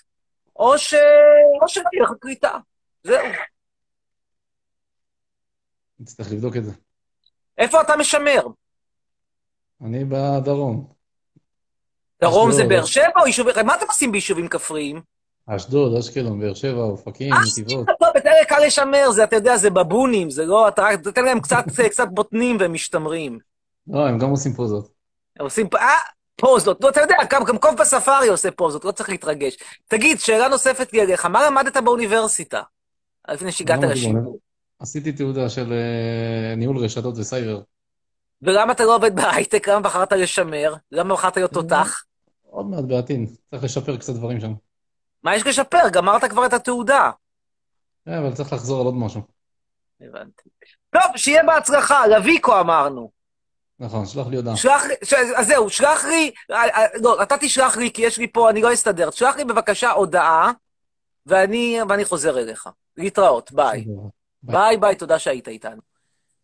[0.55, 0.93] או ש...
[1.61, 2.57] או שלא יהיה לך קליטה.
[3.03, 3.25] זהו.
[5.99, 6.71] נצטרך לבדוק את זה.
[7.57, 8.41] איפה אתה משמר?
[9.85, 10.87] אני בדרום.
[12.21, 12.63] דרום זה.
[12.63, 13.55] באר שבע או יישובים...
[13.65, 15.01] מה אתם עושים ביישובים כפריים?
[15.47, 17.87] אשדוד, אשקלון, באר שבע, אופקים, נתיבות.
[17.99, 20.67] טוב, יותר קל לשמר, זה, אתה יודע, זה בבונים, זה לא...
[20.67, 23.39] אתה רק תתן להם קצת, קצת בוטנים והם משתמרים.
[23.87, 24.89] לא, הם גם עושים פוזות.
[25.39, 25.67] הם עושים...
[25.75, 25.87] אה,
[26.35, 26.83] פוזות.
[26.83, 29.57] לא, אתה יודע, גם גם קוף בספארי עושה פוזות, לא צריך להתרגש.
[29.87, 32.61] תגיד, שאלה נוספת לי אליך, מה למדת באוניברסיטה?
[33.31, 34.39] לפני שהגעת לא, לשיעור.
[34.79, 37.61] עשיתי תעודה של אה, ניהול רשתות וסייבר.
[38.41, 39.67] ולמה אתה לא עובד בהייטק?
[39.69, 40.73] למה בחרת לשמר?
[40.91, 42.03] למה בחרת להיות תותח?
[42.49, 43.29] עוד מעט בעתיד.
[43.51, 44.53] צריך לשפר קצת דברים שם.
[45.23, 45.89] מה יש לשפר?
[45.91, 47.11] גמרת כבר את התעודה.
[48.07, 49.21] אה, אבל צריך לחזור על עוד משהו.
[50.01, 50.49] הבנתי.
[50.89, 53.11] טוב, שיהיה בהצלחה, לוויקו אמרנו.
[53.79, 54.55] נכון, שלח לי הודעה.
[54.55, 55.13] שלח לי, ש...
[55.13, 58.61] אז זהו, שלח לי, אה, אה, לא, אתה תשלח לי, כי יש לי פה, אני
[58.61, 59.09] לא אסתדר.
[59.09, 60.51] תשלח לי בבקשה הודעה,
[61.25, 62.69] ואני, ואני חוזר אליך.
[62.97, 63.85] להתראות, ביי.
[64.43, 65.81] ביי ביי, תודה שהיית איתנו.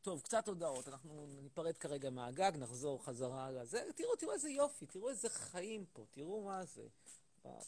[0.02, 3.80] טוב, קצת הודעות, אנחנו ניפרד כרגע מהגג, נחזור חזרה לזה.
[3.96, 6.82] תראו, תראו איזה יופי, תראו איזה חיים פה, תראו מה זה.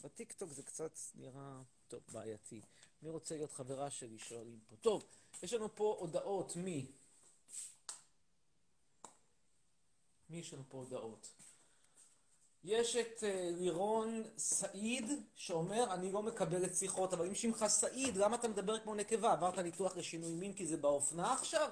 [0.03, 2.61] בטיקטוק זה קצת נראה, טוב, בעייתי.
[3.01, 4.75] מי רוצה להיות חברה שלי, שואלים פה.
[4.75, 5.03] טוב,
[5.43, 6.85] יש לנו פה הודעות מי?
[10.29, 11.27] מי יש לנו פה הודעות?
[12.63, 18.17] יש את אה, לירון סעיד, שאומר, אני לא מקבל את שיחות, אבל אם שמך סעיד,
[18.17, 19.31] למה אתה מדבר כמו נקבה?
[19.31, 21.71] עברת ניתוח לשינוי מין כי זה באופנה עכשיו?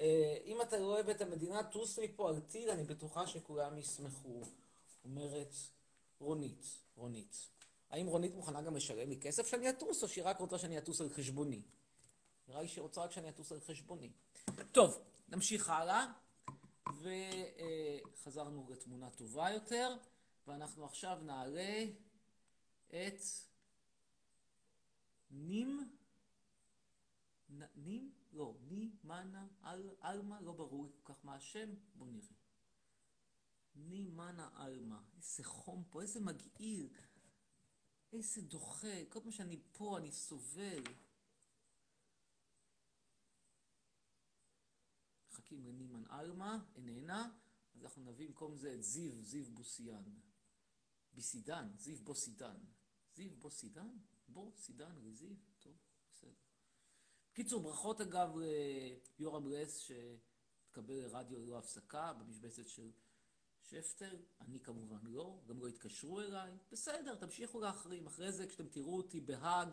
[0.00, 4.40] אה, אם אתה לא אוהב את המדינה, טוס מפה על טיל, אני בטוחה שכולם ישמחו.
[5.04, 5.54] אומרת
[6.18, 6.64] רונית,
[6.96, 7.48] רונית.
[7.90, 11.00] האם רונית מוכנה גם לשלם לי כסף שאני אטוס, או שהיא רק רוצה שאני אטוס
[11.00, 11.62] על חשבוני?
[12.48, 14.10] נראה לי שהיא רוצה רק שאני אטוס על חשבוני.
[14.72, 16.12] טוב, נמשיך הלאה.
[18.12, 19.96] וחזרנו לתמונה טובה יותר,
[20.46, 21.84] ואנחנו עכשיו נעלה
[22.88, 23.22] את
[25.30, 25.90] נים,
[27.76, 28.12] נים?
[28.32, 32.37] לא, ני, מנה, אל, אלמה, לא ברור לי כל כך מה השם, בואו נראה.
[33.78, 36.88] ני, מנה, אלמה, איזה חום פה, איזה מגעיל,
[38.12, 40.82] איזה דוחה, כל פעם שאני פה אני סובל.
[45.28, 47.30] מחכים לנימן עלמה, איננה,
[47.74, 50.04] אז אנחנו נביא במקום זה את זיו, זיו בוסיאן.
[51.12, 52.56] ביסידן, זיו בוסידן.
[53.14, 53.98] זיו בוסידן?
[54.28, 55.36] בוסידן לזיו?
[55.60, 55.76] טוב,
[56.12, 56.34] בסדר.
[57.32, 58.28] בקיצור, ברכות אגב
[59.18, 62.92] ליורם רס שהתקבל לרדיו ללא הפסקה במשבצת של
[63.70, 68.96] שפטר, אני כמובן לא, גם לא התקשרו אליי, בסדר, תמשיכו להחרים, אחרי זה כשאתם תראו
[68.96, 69.68] אותי בהאג,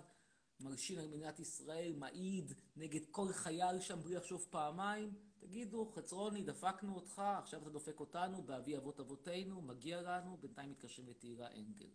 [0.60, 6.96] מלשין על מדינת ישראל, מעיד נגד כל חייל שם בלי לחשוב פעמיים, תגידו, חצרוני, דפקנו
[6.96, 11.90] אותך, עכשיו אתה דופק אותנו, באבי אבות אבותינו, מגיע לנו, בינתיים מתקשרים לתהילה אנגל.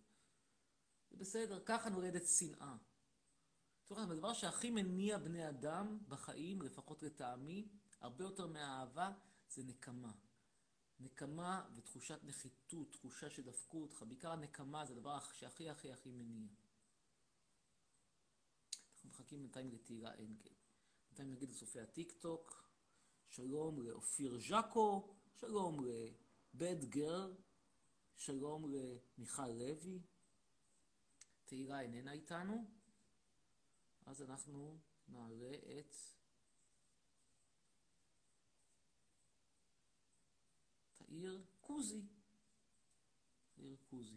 [1.11, 2.77] זה בסדר, ככה נולדת שנאה.
[3.85, 7.69] זאת הדבר שהכי מניע בני אדם בחיים, לפחות לטעמי,
[8.01, 9.13] הרבה יותר מהאהבה,
[9.49, 10.13] זה נקמה.
[11.01, 16.49] נקמה ותחושת נחיתות, תחושה שדפקו אותך, בעיקר הנקמה זה הדבר שהכי הכי הכי מניע.
[18.93, 20.51] אנחנו מחכים בינתיים לתהילה אנגל.
[21.09, 22.71] בינתיים נגיד לצופי הטיק טוק,
[23.29, 27.35] שלום לאופיר ז'קו, שלום לבד גרל,
[28.17, 30.03] שלום למיכל לוי.
[31.45, 32.71] תהילה איננה איתנו,
[34.07, 35.95] אז אנחנו נעלה את
[41.11, 42.03] תאיר קוזי.
[43.57, 44.16] תאיר קוזי.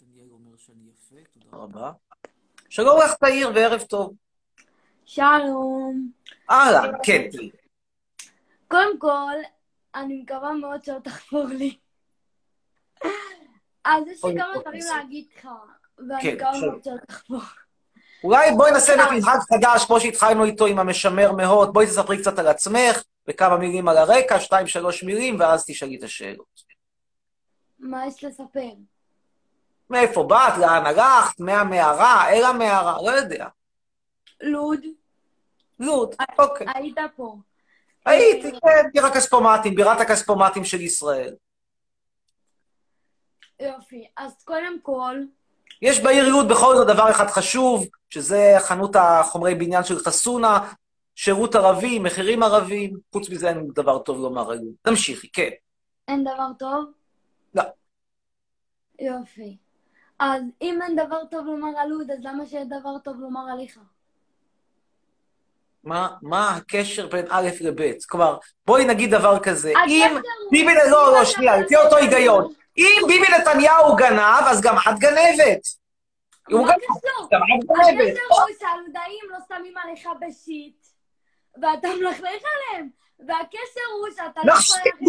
[0.00, 1.92] דניאל אומר שאני יפה, תודה רבה.
[2.70, 4.16] שלום לך תאיר וערב טוב.
[5.04, 6.10] שלום.
[6.50, 7.28] אהלן, כן.
[8.68, 9.34] קודם כל,
[9.94, 11.78] אני מקווה מאוד שלא תחפור לי.
[13.84, 15.48] אז יש לי כמה דברים להגיד לך,
[15.98, 16.60] ואני כן, מקווה.
[16.60, 17.40] מאוד שלא תחפור.
[18.24, 21.72] אולי בואי נעשה מנהג חדש, כמו שהתחלנו איתו עם המשמר מאות.
[21.72, 26.02] בואי תספרי קצת על עצמך, וכמה מילים על הרקע, שתיים, שלוש מילים, ואז תשאלי את
[26.02, 26.46] השאלות.
[27.78, 28.70] מה יש לספר?
[29.90, 33.48] מאיפה באת, לאן הלכת, מהמערה, אל המערה, לא יודע.
[34.40, 34.80] לוד.
[35.80, 36.66] לוד, אוקיי.
[36.74, 37.36] היית פה.
[38.06, 41.34] הייתי, כן, עיר הכספומטים, בירת הכספומטים של ישראל.
[43.60, 44.08] יופי.
[44.16, 45.16] אז קודם כל,
[45.82, 50.72] יש בעיר לוד בכל זאת דבר אחד חשוב, שזה חנות החומרי בניין של חסונה,
[51.14, 54.74] שירות ערבי, מחירים ערבים, חוץ מזה אין דבר טוב לומר על לוד.
[54.82, 55.50] תמשיכי, כן.
[56.08, 56.84] אין דבר טוב?
[57.54, 57.62] לא.
[59.00, 59.56] יופי.
[60.18, 63.78] אז אם אין דבר טוב לומר על לוד, אז למה שיהיה דבר טוב לומר עליך?
[65.84, 67.92] מה, מה הקשר בין א' לב'?
[68.08, 70.16] כלומר, בואי נגיד דבר כזה, הקשר אם
[70.50, 75.66] ביבי, לא, לא, שנייה, לפי אותו היגיון, אם ביבי נתניהו גנב, אז גם את גנבת.
[76.50, 77.28] הוא גנב?
[77.32, 78.14] גם את גנבת.
[78.60, 80.86] שהלודאים לא שמים עליך בשיט,
[81.62, 82.88] ואתה מלכלך עליהם.
[83.18, 85.08] והקשר הוא שאתה לא יכול להכין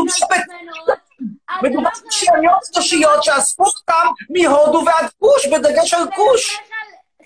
[1.48, 6.60] על לא מדובר יכול בשיאניות קושיות שאספו אותם מהודו ועד כוש, בדגש על כוש.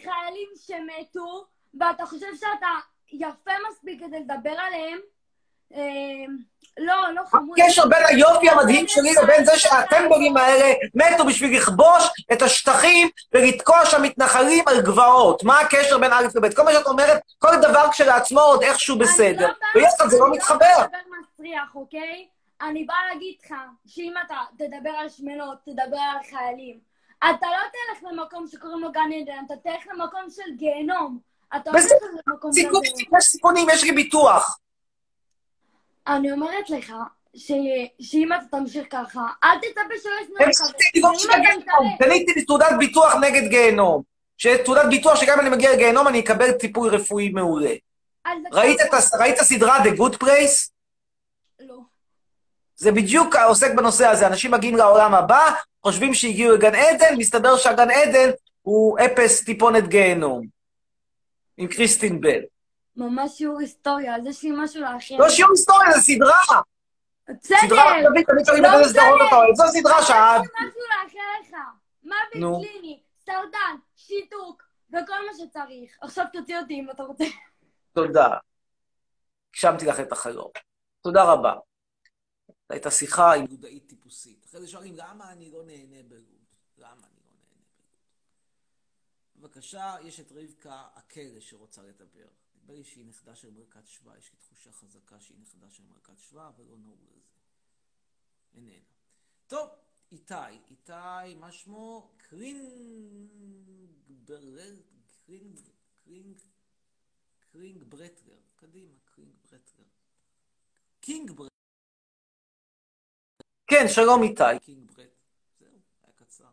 [0.03, 1.45] חיילים שמתו,
[1.79, 2.67] ואתה חושב שאתה
[3.11, 4.99] יפה מספיק כדי לדבר עליהם?
[5.75, 5.81] אה,
[6.77, 7.59] לא, לא חמוד.
[7.59, 12.03] הקשר בין היופי המדהים שלי לבין זה שהטמבלים האלה מתו בשביל לכבוש
[12.33, 15.43] את השטחים ולתקוע שם מתנחלים על גבעות.
[15.43, 16.53] מה הקשר בין א' לב'?
[16.53, 19.49] כל מה שאת אומרת, כל דבר כשלעצמו עוד איכשהו בסדר.
[19.75, 20.65] ויחד זה לא מתחבר.
[20.65, 20.97] אני לא מדבר
[21.33, 22.27] מסריח, אוקיי?
[22.61, 23.53] אני באה להגיד לך
[23.87, 26.79] שאם אתה תדבר על שמנות, תדבר על חיילים.
[27.17, 31.19] אתה לא תלך למקום שקוראים לו גן עדן, אתה תלך למקום של גיהנום.
[31.55, 31.85] אתה הולך
[32.27, 33.17] למקום סיכונים, כזה.
[33.17, 34.59] יש סיכונים, יש לי ביטוח.
[36.09, 36.93] אני אומרת לך,
[37.35, 37.51] ש...
[38.01, 41.97] שאם אתה תמשיך ככה, אל תצפה שלא ישנאו לך.
[41.99, 44.01] קניתי לי תעודת ביטוח נגד גיהנום.
[44.37, 47.73] שתעודת ביטוח שגם אם אני מגיע לגיהנום אני אקבל טיפול רפואי מעולה.
[48.51, 50.69] ראית את הס- ראית סדרה The Good Place?
[51.59, 51.75] לא.
[52.75, 54.27] זה בדיוק עוסק בנושא הזה.
[54.27, 55.51] אנשים מגיעים לעולם הבא,
[55.83, 58.29] חושבים שהגיעו לגן עדן, מסתבר שהגן עדן
[58.61, 60.45] הוא אפס טיפונת גיהנום.
[61.57, 62.39] עם קריסטין בל.
[62.99, 65.15] ממש שיעור היסטוריה, אז יש לי משהו לאחר.
[65.17, 66.61] לא שיעור היסטוריה, זה סדרה.
[67.29, 67.57] בסדר.
[67.61, 68.87] סדרה תמיד לא.
[69.27, 69.55] אתה אוהב.
[69.55, 70.41] זו סדרה שאת...
[70.43, 71.55] יש לי משהו לאחר לך.
[72.03, 72.65] מוות.
[72.65, 75.97] קליני, סרטן, שיתוק, וכל מה שצריך.
[76.01, 77.23] עכשיו תוציא אותי אם אתה רוצה.
[77.93, 78.37] תודה.
[79.49, 80.51] הגשמתי לך את החלום.
[81.01, 81.53] תודה רבה.
[82.47, 84.45] זו הייתה שיחה עם לודאית טיפוסית.
[84.45, 86.45] אחרי זה שואלים, למה אני לא נהנה בלוד?
[86.77, 87.89] למה אני לא נהנה בלוד?
[89.35, 92.38] בבקשה, יש את רבקה הכלא שרוצה לדבר.
[92.69, 96.19] נדמה לי שהיא נכדה של מלכת שבא, יש לי תחושה חזקה שהיא נכדה של מלכת
[96.19, 97.29] שבא, אבל לא נהוג על זה.
[98.53, 98.83] איננה.
[99.47, 99.69] טוב,
[100.11, 100.33] איתי.
[100.69, 102.11] איתי, מה שמו?
[102.17, 102.75] קרינגברל?
[105.25, 105.59] קרינג...
[106.03, 106.41] קרינג...
[107.39, 108.39] קרינג ברטלר.
[108.55, 109.85] קדימה, קרינג ברטלר.
[111.01, 111.49] קינג ברטלר.
[113.67, 114.59] כן, שלום איתי.
[114.61, 115.09] קינג ברט.
[115.59, 116.49] זהו, היה קצר.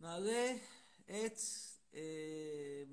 [0.00, 0.56] נעלה
[1.04, 1.38] את
[1.94, 2.84] אה,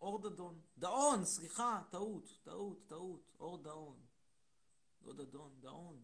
[0.00, 0.54] אור דדון.
[0.78, 3.20] דאון, סליחה, טעות, טעות, טעות.
[3.40, 3.94] אור דאון.
[5.06, 5.96] לא דדון, דאון.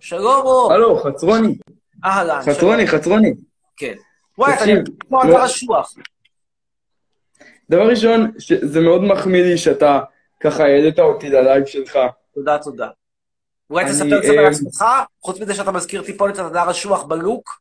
[0.00, 0.72] שלום אור.
[0.72, 1.58] הלו, חצרוני.
[2.04, 2.40] אהלן.
[2.42, 3.00] חצרוני, שלום.
[3.00, 3.34] חצרוני.
[3.76, 3.94] כן.
[4.38, 4.64] וואי, אתה
[5.08, 5.94] כמו לא- הדר אשוח.
[7.70, 10.00] דבר ראשון, זה מאוד מחמיא לי שאתה
[10.40, 11.98] ככה העלית אותי ללייב שלך.
[12.34, 12.88] תודה, תודה.
[13.70, 14.84] אולי תספר קצת אה, על עצמך,
[15.20, 17.60] חוץ מזה שאתה מזכיר טיפונת את הדר השוח בלוק.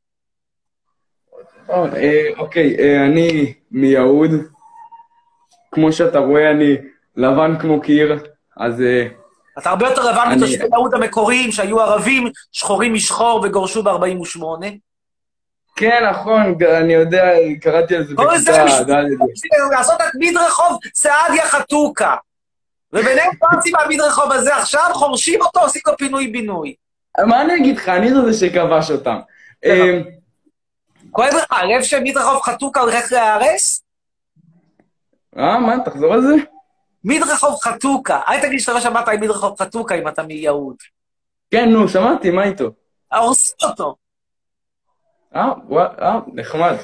[1.70, 4.32] אה, אה, אוקיי, אה, אני מיהוד.
[5.72, 6.76] כמו שאתה רואה, אני
[7.16, 8.20] לבן כמו קיר,
[8.58, 8.84] אז...
[9.58, 14.42] אתה הרבה יותר לבן מתושבי יהוד המקוריים, שהיו ערבים שחורים משחור וגורשו ב-48.
[15.76, 19.06] כן, נכון, אני יודע, קראתי על זה בכיתה ד'.
[19.72, 22.16] לעשות את מדרחוב סעדיה חתוקה.
[22.94, 26.74] וביניהם פרצי מהמדרחוב הזה עכשיו, חורשים אותו, עושים לו פינוי-בינוי.
[27.26, 29.18] מה אני אגיד לך, אני זה שכבש אותם.
[31.12, 33.84] כואב לך, הלב של מדרחוב חתוקה הולך להיהרס?
[35.38, 36.34] אה, מה, תחזור על זה?
[37.04, 38.22] מדרחוב חתוקה.
[38.28, 40.76] אל תגיד שאתה לא שמעת על מדרחוב חתוקה אם אתה מיהוד.
[41.52, 42.72] כן, נו, שמעתי, מה איתו?
[43.14, 43.96] הורסים אותו.
[45.36, 46.76] אה, וואי, אה, נחמד.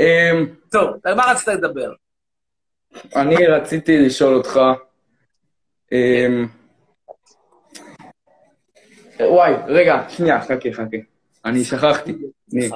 [0.00, 1.92] אמ, טוב, על מה רצית לדבר?
[3.16, 4.60] אני רציתי לשאול אותך,
[5.92, 6.46] אמ,
[9.20, 11.15] וואי, רגע, שנייה, חכה, חכה.
[11.46, 12.12] אני שכחתי.
[12.52, 12.70] אני-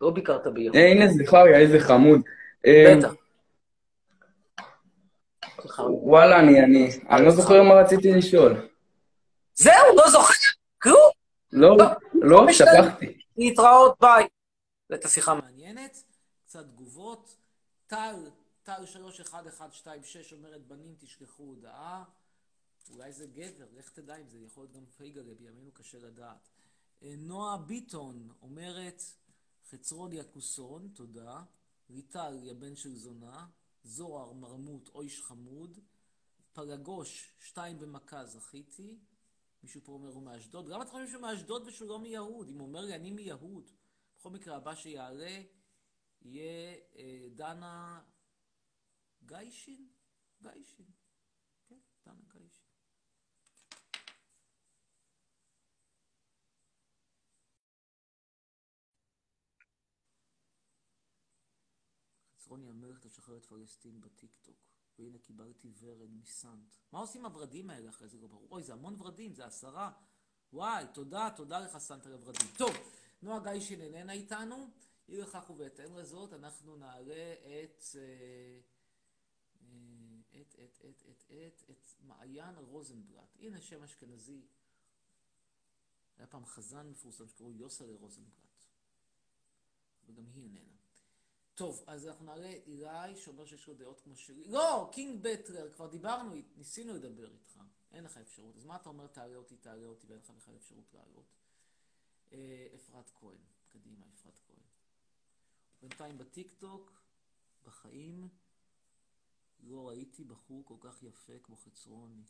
[0.00, 0.76] לא ביקרת ביהוד.
[0.76, 2.20] אה, הנה זכריה, איזה חמוד.
[2.66, 3.14] אמ, בטח.
[5.78, 8.68] וואלה, אני, אני, אני לא זוכר מה רציתי לשאול.
[9.54, 10.34] זהו, לא זוכר.
[10.82, 11.10] כלום.
[11.52, 11.76] לא,
[12.14, 12.66] לא, משנה.
[12.84, 13.18] שכחתי.
[13.36, 14.24] להתראות, ביי.
[14.88, 16.02] זו הייתה שיחה מעניינת,
[16.46, 17.36] קצת תגובות.
[17.86, 18.14] טל,
[18.62, 22.04] טל 31126 אומרת, בנים תשלחו הודעה.
[22.94, 26.48] אולי זה גבר, לך תדע אם זה יכול להיות גם פייגלה, בימינו קשה לדעת.
[27.02, 29.02] אה, נועה ביטון אומרת,
[29.70, 31.42] חצרון יקוסון, תודה.
[31.90, 33.46] ריטל, יא בן של זונה.
[33.84, 35.78] זוהר, מרמוט, אויש חמוד.
[36.52, 38.98] פלגוש, שתיים במכה, זכיתי.
[39.62, 40.68] מישהו פה אומר הוא מאשדוד.
[40.68, 42.48] גם אתם חושבים שהוא מאשדוד ושהוא לא מיהוד.
[42.48, 43.70] אם הוא אומר לי אני מיהוד,
[44.18, 45.42] בכל מקרה הבא שיעלה
[46.22, 48.02] יהיה אה, דנה
[49.22, 49.88] גיישין?
[50.42, 50.86] גיישין.
[51.68, 52.45] כן, דנה גיישין.
[62.46, 64.56] חצרוני המלך תשחרר את פלסטין בטיקטוק.
[64.98, 66.76] והנה קיבלתי ורד מסנט.
[66.92, 68.18] מה עושים הורדים האלה אחרי זה?
[68.50, 69.92] אוי, זה המון ורדים, זה עשרה.
[70.52, 72.46] וואי, תודה, תודה לך סנט על הורדים.
[72.58, 72.70] טוב,
[73.22, 74.68] נועה גיישין איננה איתנו.
[75.08, 77.34] אי לכך ובהתאם לזאת, אנחנו נעלה
[77.64, 77.84] את...
[77.94, 78.60] אה,
[79.60, 83.36] אה, את, את, את, את, את, את מעיין רוזנבלט.
[83.40, 84.46] הנה שם אשכנזי.
[86.16, 88.66] היה פעם חזן מפורסם שקראו יוסלה רוזנבלט.
[90.06, 90.75] וגם היא איננה.
[91.56, 94.44] טוב, אז אנחנו נעלה אילי, שאומר שיש לו דעות כמו שלי.
[94.48, 97.60] לא, קינג בטרר, כבר דיברנו, ניסינו לדבר איתך.
[97.92, 98.56] אין לך אפשרות.
[98.56, 101.24] אז מה אתה אומר, תעלה אותי, תעלה אותי, ואין לך בכלל אפשרות לעלות?
[102.32, 103.36] אה, אפרת כהן,
[103.72, 104.58] קדימה, אפרת כהן.
[105.82, 106.92] בינתיים בטיקטוק,
[107.66, 108.28] בחיים,
[109.62, 112.22] לא ראיתי בחור כל כך יפה כמו חצרוני.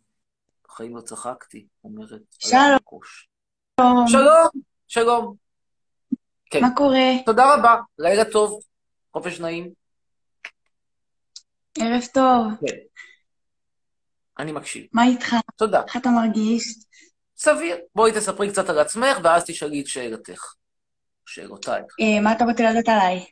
[0.65, 2.23] בחיים לא צחקתי, אומרת.
[2.39, 2.79] שלום.
[4.07, 5.37] שלום, שלום.
[6.51, 6.61] כן.
[6.61, 7.25] מה קורה?
[7.25, 8.61] תודה רבה, לילה טוב,
[9.17, 9.71] חופש נעים.
[11.79, 12.69] ערב טוב.
[12.69, 12.77] כן.
[14.39, 14.87] אני מקשיב.
[14.93, 15.35] מה איתך?
[15.57, 15.83] תודה.
[15.87, 16.75] איך אתה מרגיש?
[17.37, 17.77] סביר.
[17.95, 20.55] בואי תספרי קצת על עצמך, ואז תשאלי את שאלתך.
[21.27, 21.85] שאלותייך.
[22.01, 23.25] אה, מה אתה רוצה לדעת עליי?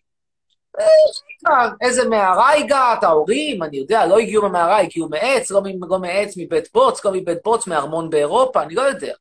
[0.80, 6.34] אה, איזה מערה הגעת, ההורים, אני יודע, לא הגיעו מהמערה, הגיעו מעץ, לא, לא מעץ,
[6.36, 9.14] מבית בוץ, לא מבית בוץ, מארמון באירופה, אני לא יודע.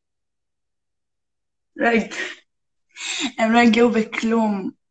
[1.76, 1.90] לא
[3.38, 4.83] הם לא הגיעו בכלום.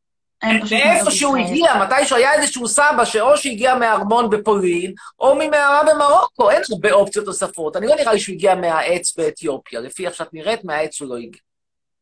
[0.45, 1.37] מאיפה נולדו שהוא.
[1.37, 7.27] הגיע, מתישהו היה איזשהו סבא שאו שהגיע מהארמון בפולין, או ממערה במרוקו, אין הרבה אופציות
[7.27, 7.77] נוספות.
[7.77, 11.17] אני לא נראה לי שהוא הגיע מהעץ באתיופיה, לפי איך שאת נראית, מהעץ הוא לא
[11.17, 11.41] הגיע.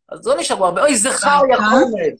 [0.08, 1.64] אז לא נשארו הרבה, אוי, זכריה אתה?
[1.70, 2.12] חומד.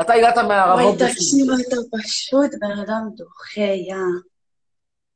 [0.00, 1.14] אתה הגעת מהערבות בפולין.
[1.14, 3.94] תקשיב, אתה פשוט בן אדם דוחה, יא.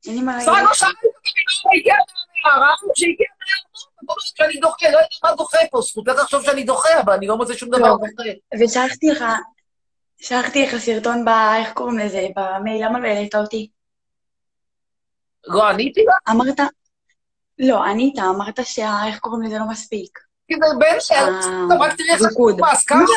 [0.07, 0.75] אין לי מה להגיד לך.
[0.75, 1.29] שאלתי אותי
[1.63, 1.95] הוא הגיע
[2.45, 3.27] מהמערה, שהגיע
[4.19, 7.53] שאני דוחה, לא יודע מה דוחה פה, זכותך לחשוב שאני דוחה, אבל אני לא מוצא
[7.53, 8.29] שום דבר דוחה.
[8.63, 9.23] ושלחתי לך,
[10.17, 11.29] שלחתי לך סרטון ב...
[11.29, 12.27] איך קוראים לזה?
[12.35, 13.69] במייל, למה לא העלית אותי?
[15.47, 16.33] לא עניתי לה?
[16.35, 16.59] אמרת...
[17.59, 18.99] לא, ענית, אמרת שה...
[19.07, 19.57] איך קוראים לזה?
[19.57, 20.19] לא מספיק.
[20.47, 20.97] כי זה בן
[21.69, 22.59] טוב, רק תראי איך ריקוד.
[22.59, 23.13] את אז כמה זה?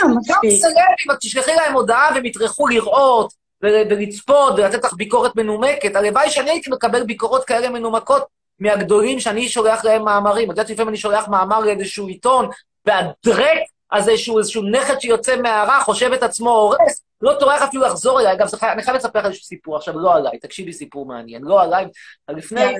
[0.50, 3.32] סלבים, תשלחי להם הודעה והם יטרחו לראות
[3.62, 5.96] ולצפות ולתת לך ביקורת מנומקת.
[5.96, 8.24] הלוואי שאני הייתי מקבל ביקורות כאלה מנומקות
[8.58, 10.44] מהגדולים שאני שולח להם מאמרים.
[10.44, 12.48] את יודעת שלפעמים אני שולח מאמר לאיזשהו עיתון,
[12.86, 13.58] והדרק
[13.92, 18.32] הזה, שהוא איזשהו נכד שיוצא מהערה, חושב את עצמו הורס, לא טורח אפילו לחזור אליי.
[18.32, 21.42] אגב, אני חייב לספר לך איזשהו סיפור עכשיו, לא עליי, תקשיבי סיפור מעניין.
[21.42, 21.86] לא עליי,
[22.28, 22.74] לפני.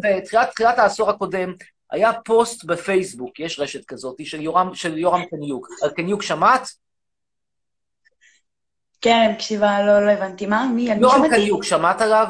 [0.00, 1.54] בתחילת תחילת העשור הקודם,
[1.90, 5.68] היה פוסט בפייסבוק, יש רשת כזאת, של יורם, של יורם קניוק.
[5.82, 6.68] על קניוק שמעת?
[9.00, 10.46] כן, מקשיבה, לא, לא הבנתי.
[10.46, 10.68] מה?
[10.74, 10.82] מי?
[11.00, 11.30] יורם?
[11.30, 12.26] קניוק, שמעת עליו?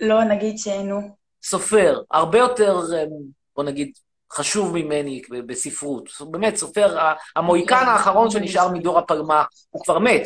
[0.00, 1.00] לא, נגיד שאינו.
[1.42, 3.08] סופר, הרבה יותר, אמ,
[3.56, 3.92] בוא נגיד,
[4.32, 6.08] חשוב ממני בספרות.
[6.30, 6.98] באמת, סופר,
[7.36, 10.22] המוהיקן האחרון שנשאר מדור הפלמ"ח, הוא כבר מת.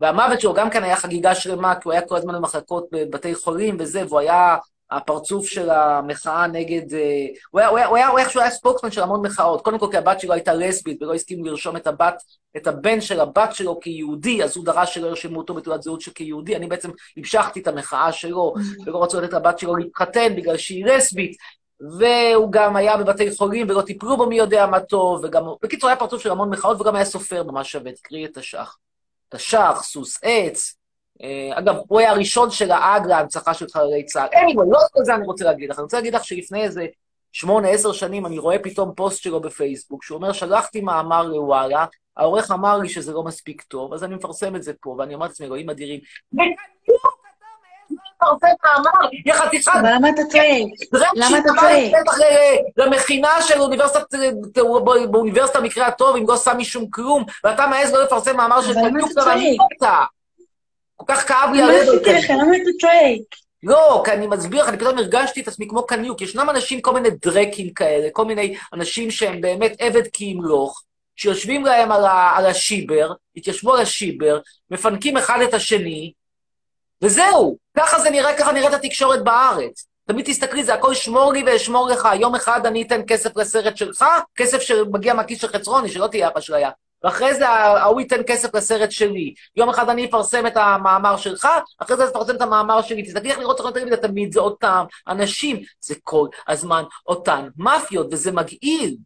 [0.00, 3.76] והמוות שלו גם כן היה חגיגה שלמה, כי הוא היה כל הזמן במחלקות בבתי חולים
[3.78, 4.56] וזה, והוא היה
[4.90, 6.94] הפרצוף של המחאה נגד...
[6.94, 9.62] אה, הוא היה, הוא היה, הוא היה, הוא איכשהו היה ספוקסמן של המון מחאות.
[9.62, 12.22] קודם כל כי הבת שלו הייתה לסבית ולא הסכימו לרשום את הבת,
[12.56, 16.56] את הבן של הבת שלו כיהודי, אז הוא דרש שלא ירשמו אותו בתעודת זהות שכיהודי.
[16.56, 18.54] אני בעצם המשכתי את המחאה שלו,
[18.86, 21.36] ולא רצו לתת לבת שלו להתחתן בגלל שהיא לסבית.
[21.80, 25.44] והוא גם היה בבתי חולים ולא טיפלו בו מי יודע מה טוב, וגם...
[25.62, 28.76] בקיצור, היה פרצוף של המון מחאות, וגם היה סופר ממש שווה, תקראי את השח.
[29.28, 30.74] תש"ח, סוס עץ.
[31.22, 34.28] אה, אגב, הוא היה הראשון שלעג להנצחה של חללי צה"ל.
[34.28, 35.78] anyway, לא את זה אני רוצה להגיד לך.
[35.78, 36.86] אני רוצה להגיד לך שלפני איזה
[37.32, 42.50] שמונה, עשר שנים אני רואה פתאום פוסט שלו בפייסבוק, שהוא אומר, שלחתי מאמר לוואלה, העורך
[42.50, 45.46] אמר לי שזה לא מספיק טוב, אז אני מפרסם את זה פה, ואני אומר לעצמי,
[45.46, 46.00] אלוהים אדירים.
[48.22, 49.72] מפרסם מאמר, יא חתיכת...
[49.74, 51.02] אבל למה אתה צועק?
[51.14, 51.92] למה אתה צועק?
[52.76, 54.04] למכינה של אוניברסיטת,
[55.10, 58.80] באוניברסיטה במקרה הטוב, אם לא שם משום כלום, ואתה מעז לא לפרסם מאמר של אבל
[58.80, 59.38] למה קניוק אתה צועק?
[59.76, 60.04] אתה.
[60.96, 61.88] כל כך כאב לי מה הלב.
[61.88, 62.30] עשיתי לך?
[62.30, 63.46] למה אתה צועק?
[63.62, 66.22] לא, כי אני מסביר לך, אני פתאום הרגשתי את עצמי כמו קניוק.
[66.22, 70.82] ישנם אנשים, כל מיני דרקים כאלה, כל מיני אנשים שהם באמת עבד כי ימלוך,
[71.16, 74.38] שיושבים להם על, ה, על השיבר, התיישבו על השיבר,
[74.70, 76.12] מפנקים אחד את השני,
[77.02, 77.56] וזהו.
[77.76, 79.86] ככה זה נראה, ככה נראית התקשורת בארץ.
[80.08, 82.08] תמיד תסתכלי, זה הכל שמור לי ואשמור לך.
[82.20, 84.04] יום אחד אני אתן כסף לסרט שלך,
[84.36, 86.70] כסף שמגיע מהכיס של חצרוני, שלא תהיה אשליה.
[87.04, 89.34] ואחרי זה ההוא ייתן כסף לסרט שלי.
[89.56, 93.02] יום אחד אני אפרסם את המאמר שלך, אחרי זה תפרסם את המאמר שלי.
[93.02, 98.32] תסתכלי איך לראות תוכנית טלוויזיה, תמיד זה אותם אנשים, זה כל הזמן אותן מאפיות, וזה
[98.32, 98.96] מגעיל.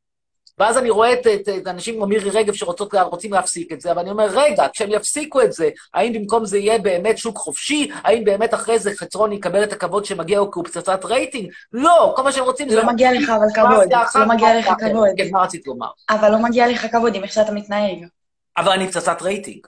[0.61, 3.93] ואז אני רואה את, את, את אנשים כמו מירי רגב שרוצות, רוצים להפסיק את זה,
[3.93, 7.91] אבל אני אומר, רגע, כשהם יפסיקו את זה, האם במקום זה יהיה באמת שוק חופשי?
[7.95, 11.51] האם באמת אחרי זה חצרון יקבל את הכבוד שמגיע לו כי הוא פצצת רייטינג?
[11.73, 12.77] לא, כל מה שהם רוצים זה...
[12.77, 14.69] לא מגיע לך אבל כבוד, לא מגיע לך.
[14.81, 15.09] כבוד.
[15.17, 15.89] כן, מה רצית לומר?
[16.11, 18.07] אבל לא מגיע לך כבוד עם איך שאתה מתנהג.
[18.57, 19.67] אבל אני פצצת רייטינג.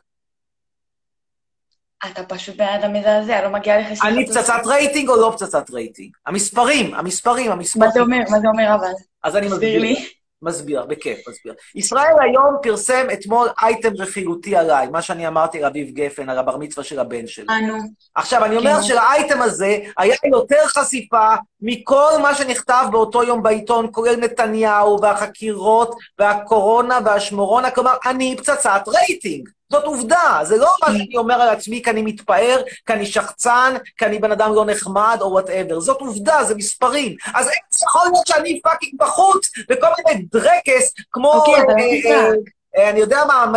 [2.06, 5.70] אתה פשוט בן אדם מזעזע, לא מגיע לך שיחת אני פצצת רייטינג או לא פצצת
[5.70, 6.10] רייטינג?
[6.26, 7.88] המספרים, המספרים, המספרים.
[7.88, 8.18] מה זה אומר?
[8.30, 8.92] מה זה אומר אבל?
[9.22, 9.80] אז אני מסביר.
[9.80, 10.21] לי.
[10.42, 11.54] מסביר, בכיף, מסביר.
[11.74, 16.84] ישראל היום פרסם אתמול אייטם רכילותי עליי, מה שאני אמרתי לאביב גפן, על הבר מצווה
[16.84, 17.46] של הבן שלי.
[17.50, 17.74] אה, נו.
[18.14, 18.82] עכשיו, אני אומר כן.
[18.82, 26.98] שלאייטם הזה היה יותר חשיפה מכל מה שנכתב באותו יום בעיתון, כולל נתניהו והחקירות והקורונה
[27.04, 29.48] והשמורונה, כלומר, אני פצצת רייטינג.
[29.72, 33.74] זאת עובדה, זה לא מה שאני אומר על עצמי כי אני מתפאר, כי אני שחצן,
[33.96, 35.80] כי אני בן אדם לא נחמד או whatever.
[35.80, 37.16] זאת עובדה, זה מספרים.
[37.34, 41.32] אז איך יכול להיות שאני fucking בחוץ וכל מיני דרקס, כמו...
[41.32, 42.10] אוקיי, אה.
[42.10, 42.30] אה,
[42.76, 43.52] אה, אני יודע מה,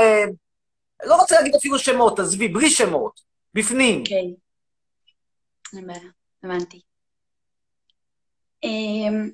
[1.04, 3.26] לא רוצה להגיד אפילו שמות, עזבי, בלי שמות.
[3.54, 4.00] בפנים.
[4.00, 4.34] אוקיי.
[6.44, 6.82] הבנתי.
[8.64, 9.30] אמ,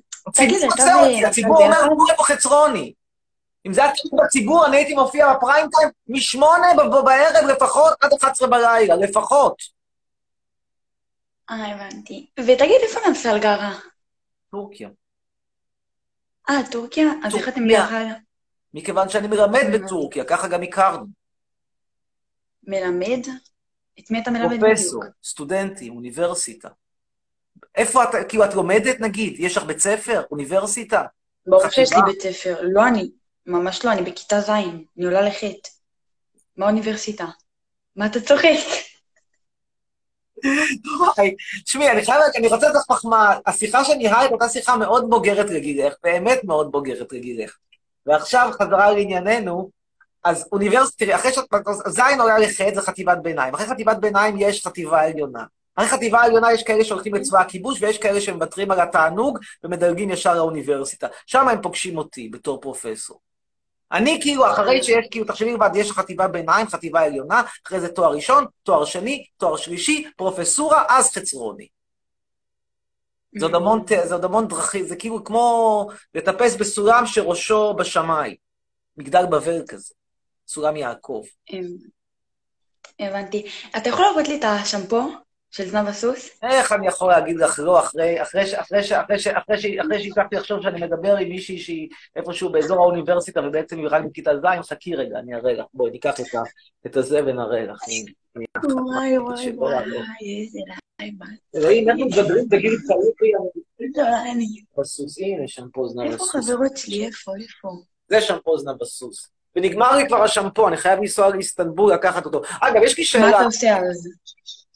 [1.27, 2.93] הציבור אומר, פה חצרוני.
[3.65, 6.67] אם זה היה תלוי בציבור, אני הייתי מופיע בפריים טיים משמונה
[7.05, 9.55] בערב לפחות עד 11 בלילה, לפחות.
[11.49, 12.29] אה, הבנתי.
[12.39, 13.79] ותגיד, איפה נמסל גרה?
[14.51, 14.89] טורקיה.
[16.49, 17.05] אה, טורקיה?
[17.23, 17.67] אז איך אתם.
[17.67, 18.05] ביחד?
[18.73, 21.05] מכיוון שאני מלמד בטורקיה, ככה גם הכרנו.
[22.63, 23.27] מלמד?
[23.99, 25.15] את מי אתה מלמד פרופסור, בדיוק?
[25.23, 26.69] סטודנטים, אוניברסיטה.
[27.75, 29.35] איפה את, כאילו, את לומדת נגיד?
[29.39, 30.23] יש לך בית ספר?
[30.31, 31.03] אוניברסיטה?
[31.45, 31.99] ברור שיש לי?
[32.05, 32.61] בית ספר.
[32.61, 33.11] לא אני,
[33.45, 35.69] ממש לא, אני בכיתה ז', אני עולה לחטא.
[36.57, 37.25] מה אוניברסיטה?
[37.95, 38.47] מה אתה צוחק?
[41.65, 43.37] תשמעי, אני חייב, אני רוצה לתת לך מחמאה.
[43.45, 47.57] השיחה שניהלת הייתה שיחה מאוד בוגרת לגילך, באמת מאוד בוגרת לגילך.
[48.05, 49.69] ועכשיו, חזרה לענייננו,
[50.23, 51.45] אז אוניברסיטה, אחרי שאת,
[51.87, 53.53] זין עולה לחטא זה חטיבת ביניים.
[53.53, 55.43] אחרי חטיבת ביניים יש חטיבה עליונה.
[55.75, 60.35] אחרי חטיבה עליונה יש כאלה שהולכים לצבא הכיבוש, ויש כאלה שמוותרים על התענוג ומדלגים ישר
[60.35, 61.07] לאוניברסיטה.
[61.25, 63.30] שם הם פוגשים אותי בתור פרופסור.
[63.91, 68.11] אני כאילו, אחרי שיש, כאילו, תחשבי לבד, יש חטיבה ביניים, חטיבה עליונה, אחרי זה תואר
[68.11, 71.67] ראשון, תואר שני, תואר שלישי, פרופסורה, אז חצרוני.
[73.39, 78.35] זה עוד המון, ת- זה עוד המון דרכים, זה כאילו כמו לטפס בסולם שראשו בשמיים.
[78.97, 79.93] מגדל בבל כזה,
[80.47, 81.23] סולם יעקב.
[82.99, 83.47] הבנתי.
[83.77, 85.01] אתה יכול להראות לי את השמפו
[85.51, 86.29] של זנב הסוס?
[86.43, 89.19] איך אני יכול להגיד לך לא, אחרי, אחרי, אחרי, אחרי, אחרי,
[89.59, 94.03] ש- אחרי שהצלחתי לחשוב שאני מדבר עם מישהי שהיא איפשהו באזור האוניברסיטה ובעצם היא רק
[94.03, 95.65] בכיתה ז', חכי רגע, אני אראה לך.
[95.73, 96.41] בואי, ניקח את, ה,
[96.85, 97.81] את הזה ונראה לך.
[98.63, 99.83] וואי וואי וואי.
[100.43, 100.59] איזה
[101.01, 101.25] לילה.
[101.55, 103.31] אלוהים, איך מדברים בגיל צעיר
[103.97, 104.45] לא, אני...
[104.77, 106.49] בסוס, הנה שמפו זנב איפה הסוס.
[106.49, 107.05] חברות שלי?
[107.05, 107.31] איפה?
[107.41, 107.69] איפה?
[108.09, 109.29] זה שמפו זנב הסוס.
[109.55, 112.41] ונגמר לי כבר השמפו, אני חייב לנסוע לאיסטנבול לקחת אותו.
[112.61, 113.29] אגב, יש לי שאלה.
[113.29, 114.07] מה אתה עושה אז?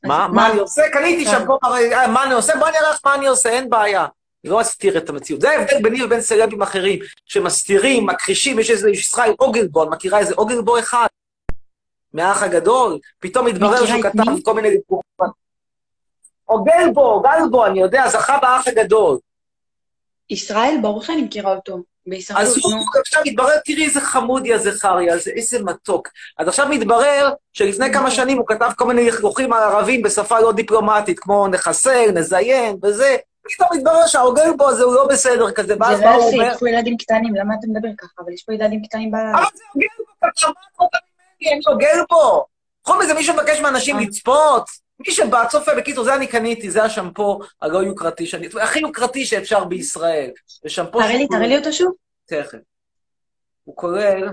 [0.07, 0.81] מה, מה אני עושה?
[0.93, 2.53] קניתי שמפו, הרי, אה, מה אני עושה?
[2.59, 4.05] בוא אני אראה לך מה אני עושה, אין בעיה.
[4.43, 5.41] אני לא אסתיר את המציאות.
[5.41, 10.79] זה ההבדל ביני ובין סלבים אחרים, שמסתירים, מכחישים, יש איזה ישראל אוגלבון, מכירה איזה אוגלבו
[10.79, 11.07] אחד?
[12.13, 14.41] מהאח הגדול, פתאום התברר שהוא את כתב?
[14.43, 15.03] כל מיני דיבורים.
[16.49, 19.17] או גלבו, גלבו, אני יודע, זכה באח הגדול.
[20.29, 21.77] ישראל, ברור שאני מכירה אותו.
[22.35, 22.73] אז הוא.
[22.99, 26.07] עכשיו מתברר, תראי איזה חמודי הזכריה איזה מתוק.
[26.37, 30.51] אז עכשיו מתברר שלפני כמה שנים הוא כתב כל מיני לכלוכים על ערבים בשפה לא
[30.51, 33.15] דיפלומטית, כמו נחסל, נזיין וזה.
[33.55, 36.51] פתאום מתברר שהאוגלבו הזה הוא לא בסדר כזה, ואז זה מה לא הוא אומר?
[36.51, 38.11] יש פה ילדים קטנים, למה אתה מדבר ככה?
[38.19, 39.31] אבל יש פה ילדים קטנים בלילה.
[39.33, 40.97] אבל זה אוגלבו, אתה שמעת אותה
[41.41, 42.45] ממני, אני אוגלבו.
[42.85, 44.84] חוץ מזה, מישהו מבקש מאנשים לצפות?
[44.99, 49.63] מי שבא, צופה, בקיצור, זה אני קניתי, זה השמפו הלא יוקרתי, שאני, הכי יוקרתי שאפשר
[49.63, 50.31] בישראל.
[50.63, 51.93] זה שמפו תראה לי, תראה לי אותו שוב.
[52.25, 52.57] תכף.
[53.63, 54.29] הוא כולל,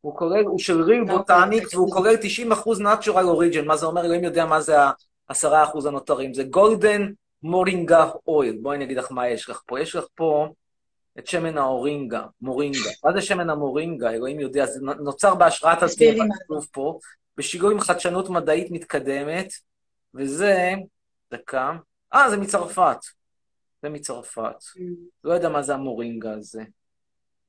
[0.00, 2.14] הוא כולל, הוא של ריל אוקיי, בוטניקס, והוא כולל
[2.52, 3.64] 90% נאצ'ורל אוריג'ן.
[3.64, 4.04] מה זה אומר?
[4.04, 6.34] אלוהים יודע מה זה ה-10% הנותרים.
[6.34, 7.12] זה גולדן
[7.42, 8.58] מורינגה אויל.
[8.62, 9.80] בואי אני אגיד לך מה יש לך פה.
[9.80, 10.48] יש לך פה
[11.18, 12.90] את שמן האורינגה, מורינגה.
[13.04, 14.10] מה זה שמן המורינגה?
[14.10, 16.98] אלוהים יודע, זה נוצר בהשראת הטבע, כתוב פה,
[17.36, 19.48] בשילוב עם חדשנות מדעית מתקדמת,
[20.14, 20.72] וזה,
[21.32, 21.72] דקה,
[22.14, 22.98] אה, זה מצרפת.
[23.82, 24.56] זה מצרפת.
[25.24, 26.62] לא יודע מה זה המורינגה הזה.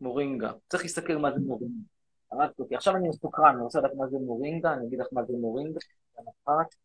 [0.02, 0.52] מורינגה.
[0.70, 1.84] צריך להסתכל מה זה מורינגה.
[2.32, 2.76] הרגת אותי.
[2.76, 5.80] עכשיו אני מסוקרן, אני רוצה לדעת מה זה מורינגה, אני אגיד לך מה זה מורינגה.
[6.16, 6.76] אחת.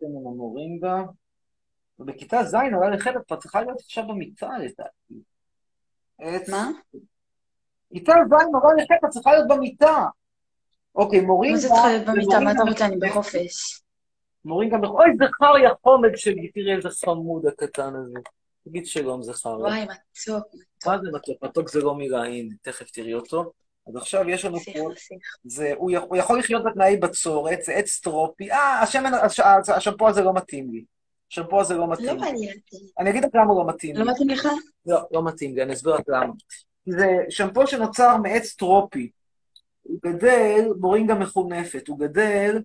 [0.00, 1.02] שמן המורינגה.
[1.98, 5.14] ובכיתה ז' עולה לחדר, כבר צריכה להיות עכשיו במיטה לדעתי.
[6.50, 6.70] מה?
[7.92, 10.06] כיתה ז' עולה לחדר, צריכה להיות במיטה.
[10.94, 11.68] אוקיי, מורינגה...
[11.68, 12.40] מה זה להיות במיטה?
[12.40, 12.86] מה אתה רוצה?
[12.86, 12.96] אני.
[12.96, 13.80] בחופש.
[14.44, 15.00] מורינגה מחוממת.
[15.00, 18.18] אוי, זכריה חומד שלי, תראי איזה חמוד הקטן הזה.
[18.68, 19.56] תגיד שלום, זכריה.
[19.56, 20.46] וואי, מתוק.
[20.86, 21.42] מה זה מתוק?
[21.44, 23.52] מתוק זה לא מילה, הנה, תכף תראי אותו.
[23.88, 24.88] אז עכשיו יש לנו פה,
[25.44, 28.50] זה, הוא, יכ- הוא יכול לחיות בתנאי בצורת, זה עץ טרופי.
[28.52, 30.84] אה, השמן, הש, הש- השמפו הזה לא מתאים לי.
[31.32, 32.14] השמפו הזה לא מתאים לא.
[32.16, 32.86] מעניין אותי.
[32.98, 34.04] אני אגיד לך למה הוא לא מתאים לי.
[34.04, 34.48] לא מתאים לך?
[34.86, 36.32] לא, לא מתאים לי, אני אסביר לך למה.
[36.86, 39.10] זה שמפו שנוצר מעץ טרופי.
[39.84, 42.62] הוא גדל, מורינגה מכונפת, הוא גדל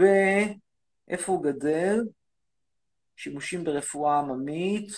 [0.00, 0.02] ב...
[1.08, 2.04] איפה הוא גדל?
[3.16, 4.88] שימושים ברפואה עממית.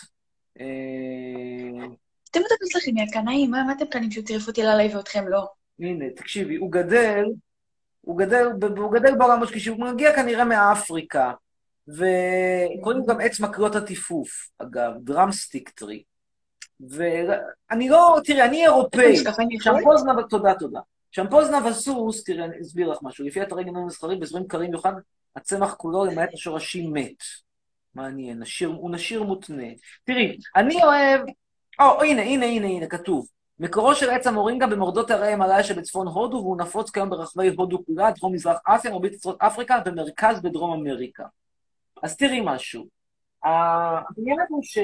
[0.60, 1.86] אה,
[2.30, 5.48] אתם יודעים לכם, יא קנאים, מה אתם קנאים שהוא צירף אותי ללייב ואתכם לא?
[5.80, 7.24] הנה, תקשיבי, הוא גדל,
[8.00, 8.46] הוא גדל,
[8.76, 11.32] הוא גדל בעולם השלישי, הוא מגיע כנראה מאפריקה,
[11.88, 16.02] וקוראים גם עץ מקלות הטיפוף, אגב, drumstick tree.
[16.90, 19.16] ואני לא, תראי, אני אירופאי,
[20.30, 20.80] תודה, תודה.
[21.10, 24.92] שמפו זנב הסוס, תראי, אני אסביר לך משהו, לפי אתרי גנון מסחרי, באזורים קרים במיוחד,
[25.36, 27.22] הצמח כולו, למעט השורשים, מת.
[27.94, 29.66] מעניין, נשיר, הוא נשיר מותנה.
[30.04, 31.20] תראי, אני אוהב,
[31.80, 33.26] או, הנה, הנה, הנה, הנה, כתוב.
[33.58, 38.10] מקורו של עץ המורינגה במורדות הרי הימלאיה שבצפון הודו, והוא נפוץ כיום ברחבי הודו כולה,
[38.10, 41.24] דרום מזרח אסיה, מרבית ארצות אפריקה, ומרכז בדרום אמריקה.
[42.02, 42.86] אז תראי משהו.
[43.44, 44.78] העניין הוא ש...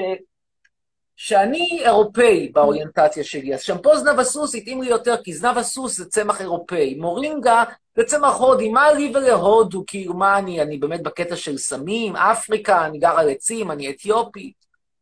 [1.17, 6.09] שאני אירופאי באוריינטציה שלי, אז שמפו זנב הסוס התאים לי יותר, כי זנב הסוס זה
[6.09, 6.95] צמח אירופאי.
[6.95, 7.63] מורינגה
[7.95, 9.83] זה צמח הודי, מה לי ולהודו?
[9.87, 14.53] כאילו, מה אני, אני באמת בקטע של סמים, אפריקה, אני גר על עצים, אני אתיופי.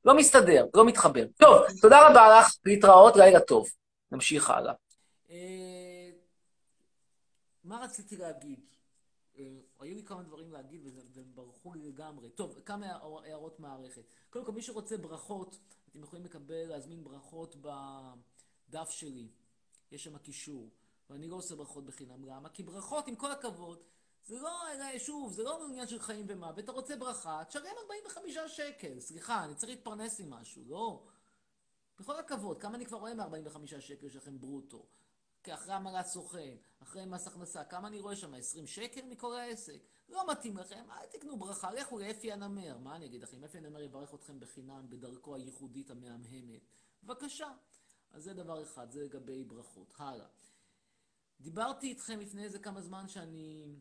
[0.05, 1.26] לא מסתדר, לא מתחבר.
[1.38, 3.68] טוב, תודה רבה לך, להתראות, לילה טוב.
[4.11, 4.74] נמשיך הלאה.
[5.32, 6.09] אה,
[7.63, 8.59] מה רציתי להגיד?
[9.80, 10.82] היו לי כמה דברים להגיד
[11.13, 12.30] והם ברחו לי לגמרי.
[12.30, 14.03] טוב, כמה הער- הערות מערכת.
[14.30, 15.59] קודם כל, מי שרוצה ברכות,
[15.89, 19.28] אתם יכולים לקבל, להזמין ברכות בדף שלי.
[19.91, 20.69] יש שם קישור.
[21.09, 22.26] ואני לא עושה ברכות בחינם.
[22.26, 22.49] למה?
[22.49, 23.84] כי ברכות, עם כל הכבוד,
[24.28, 24.51] זה לא,
[24.97, 26.59] שוב, זה לא עניין של חיים ומוות.
[26.59, 28.99] אתה רוצה ברכה, תשלם 45 שקל.
[28.99, 31.07] סליחה, אני צריך להתפרנס עם משהו, לא?
[31.99, 34.86] בכל הכבוד, כמה אני כבר רואה מ-45 שקל שלכם ברוטו?
[35.54, 38.34] אחרי עמלת סוכן, אחרי מס הכנסה, כמה אני רואה שם?
[38.34, 39.82] 20 שקל מכל העסק?
[40.10, 42.78] לא מתאים לכם, אל תקנו ברכה, לכו לאפי הנמר.
[42.78, 43.43] מה אני אגיד לכם?
[43.43, 46.62] אפי הנמר יברך אתכם בחינם בדרכו הייחודית המהמהמת.
[47.04, 47.52] בבקשה.
[48.12, 49.93] אז זה דבר אחד, זה לגבי ברכות.
[49.98, 50.28] הלאה.
[51.41, 53.76] דיברתי איתכם לפני איזה כמה זמן שאני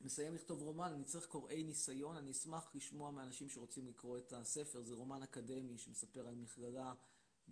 [0.00, 4.82] מסיים לכתוב רומן, אני צריך קוראי ניסיון, אני אשמח לשמוע מאנשים שרוצים לקרוא את הספר,
[4.82, 6.94] זה רומן אקדמי שמספר על מכללה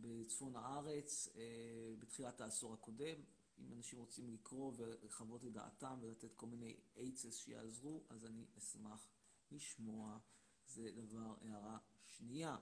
[0.00, 3.16] בצפון הארץ אה, בתחילת העשור הקודם.
[3.58, 9.08] אם אנשים רוצים לקרוא ולחוות את דעתם ולתת כל מיני עצס שיעזרו, אז אני אשמח
[9.50, 10.18] לשמוע.
[10.66, 12.56] זה דבר, הערה שנייה.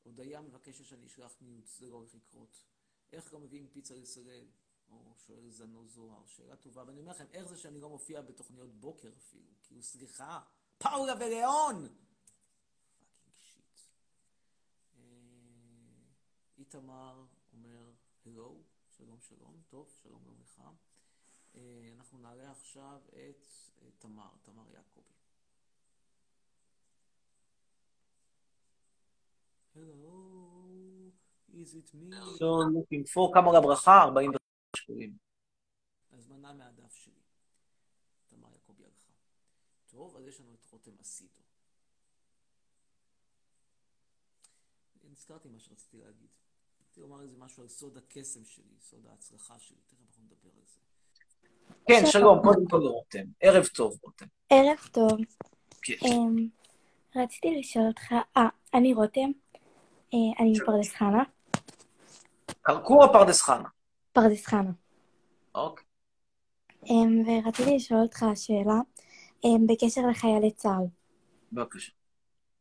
[0.04, 2.64] הודיה מבקשת שאני אשלח nudes, זה לא הולך לקרות.
[3.12, 4.48] איך לא מביאים פיצה לישראל?
[4.92, 6.84] או שואל זנו זוהר, שאלה טובה.
[6.88, 9.52] ואני אומר לכם, איך זה שאני לא מופיע בתוכניות בוקר אפילו?
[9.64, 10.40] כאילו, סליחה,
[10.78, 11.88] פאולה וליאון!
[13.00, 13.80] fucking shit.
[14.96, 15.02] אה,
[16.58, 17.92] איתמר אומר,
[18.26, 18.62] הלו,
[18.98, 20.62] שלום שלום, טוב, שלום גם לך.
[21.56, 23.46] אה, אנחנו נעלה עכשיו את
[24.00, 25.02] תמר, תמר יעקבי.
[29.76, 30.18] Hello,
[31.54, 32.12] is it me?
[32.40, 34.02] So looking for, כמה לברכה?
[34.04, 34.32] 40
[34.90, 35.18] שקלים.
[36.12, 37.22] הזמנה מהדף שלי.
[38.28, 39.12] תמר יעקבי הלכה.
[39.88, 41.42] טוב, אז יש לנו את רותם אסידו.
[45.12, 46.30] נזכרתי מה שרציתי להגיד.
[46.82, 50.66] רציתי לומר איזה משהו על סוד הקסם שלי, סוד ההצלחה שלי, תכף אנחנו נדבר על
[50.66, 50.80] זה.
[51.88, 53.26] כן, שלום, קודם כל רותם.
[53.40, 54.26] ערב טוב, רותם.
[54.50, 55.12] ערב טוב.
[55.82, 55.94] כן.
[56.06, 56.48] אמ,
[57.16, 59.32] רציתי לשאול אותך, אה, אני רותם,
[60.14, 61.24] אה, אני מפרדס חנה.
[62.64, 63.70] כרכור או פרדס חנה?
[64.14, 64.72] פרדס חנה.
[65.56, 65.86] אוקיי.
[66.90, 68.80] אמ, ורציתי לשאול אותך שאלה
[69.44, 70.86] אמ, בקשר לחיילי צה"ל.
[71.52, 71.92] בבקשה.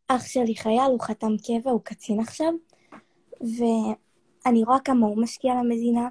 [0.09, 2.53] אח שלי חייל, הוא חתם קבע, הוא קצין עכשיו,
[3.41, 6.09] ואני רואה כמה הוא משקיע למדינה,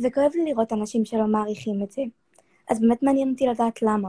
[0.00, 2.02] וכואב לי לראות אנשים שלא מעריכים את זה.
[2.70, 4.08] אז באמת מעניין אותי לדעת למה.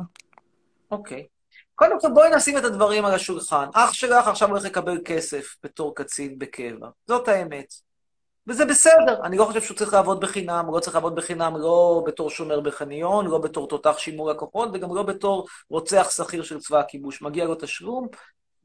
[0.92, 1.28] אוקיי.
[1.76, 3.66] קודם כל בואי נשים את הדברים על השולחן.
[3.74, 6.90] אח שלך עכשיו הולך לקבל כסף בתור קצין בקבע.
[7.08, 7.89] זאת האמת.
[8.50, 12.04] וזה בסדר, אני לא חושב שהוא צריך לעבוד בחינם, הוא לא צריך לעבוד בחינם לא
[12.06, 16.80] בתור שומר בחניון, לא בתור תותח שימור לקוחות, וגם לא בתור רוצח שכיר של צבא
[16.80, 17.22] הכיבוש.
[17.22, 18.08] מגיע לו תשלום,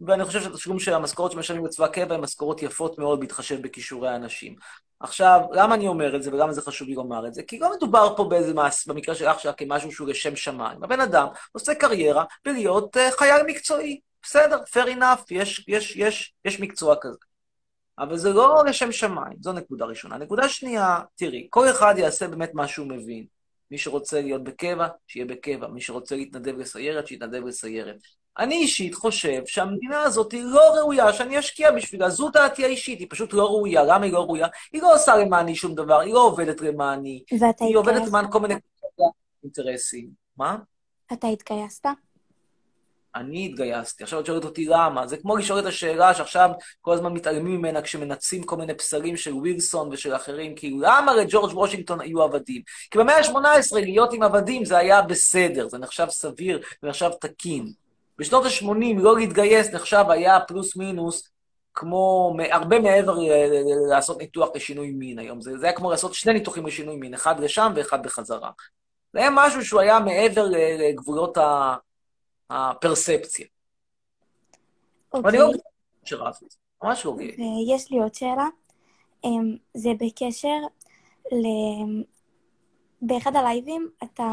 [0.00, 4.54] ואני חושב שהתשלום של המשכורות שמשלמים בצבא הקבע הן משכורות יפות מאוד בהתחשב בכישורי האנשים.
[5.00, 7.42] עכשיו, למה אני אומר את זה ולמה זה חשוב לי לומר את זה?
[7.42, 10.84] כי לא מדובר פה באיזה מס, במקרה של אח שלה כמשהו שהוא לשם שמיים.
[10.84, 14.00] הבן אדם עושה קריירה בלהיות uh, חייל מקצועי.
[14.22, 17.18] בסדר, fair enough, יש, יש, יש, יש מקצוע כזה.
[17.98, 20.18] אבל זה לא לשם שמיים, זו נקודה ראשונה.
[20.18, 23.26] נקודה שנייה, תראי, כל אחד יעשה באמת מה שהוא מבין.
[23.70, 25.68] מי שרוצה להיות בקבע, שיהיה בקבע.
[25.68, 27.96] מי שרוצה להתנדב לסיירת, שיתנדב לסיירת.
[28.38, 32.10] אני אישית חושב שהמדינה הזאת היא לא ראויה שאני אשקיע בשבילה.
[32.10, 33.82] זו דעתי האישית, היא פשוט לא ראויה.
[33.84, 34.46] למה היא לא ראויה?
[34.72, 37.22] היא לא עושה למעני שום דבר, היא לא עובדת למעני.
[37.40, 38.08] ואתה היא עובדת התגייסת?
[38.08, 38.54] למען כל מיני
[39.44, 40.10] אינטרסים.
[40.36, 40.56] מה?
[41.12, 41.86] אתה התגייסת?
[43.16, 44.02] אני התגייסתי.
[44.02, 45.06] עכשיו את שואלת אותי למה.
[45.06, 46.50] זה כמו לשאול את השאלה שעכשיו
[46.80, 51.54] כל הזמן מתעלמים ממנה כשמנצים כל מיני פסלים של ווילסון ושל אחרים, כאילו למה לג'ורג'
[51.54, 52.62] וושינגטון היו עבדים?
[52.90, 57.72] כי במאה ה-18 להיות עם עבדים זה היה בסדר, זה נחשב סביר, זה נחשב תקין.
[58.18, 61.30] בשנות ה-80 לא להתגייס נחשב היה פלוס מינוס
[61.74, 63.18] כמו הרבה מעבר
[63.90, 65.40] לעשות ניתוח לשינוי מין היום.
[65.40, 68.50] זה, זה היה כמו לעשות שני ניתוחים לשינוי מין, אחד לשם ואחד בחזרה.
[69.12, 70.46] זה היה משהו שהוא היה מעבר
[70.78, 71.74] לגבולות ה...
[72.50, 73.46] הפרספציה.
[75.14, 75.38] אוקיי.
[75.38, 77.34] לא את זה, ממש לא גאה.
[77.38, 78.46] ויש לי עוד שאלה.
[79.24, 80.58] אמ, זה בקשר
[81.32, 81.46] ל...
[83.02, 84.32] באחד הלייבים אתה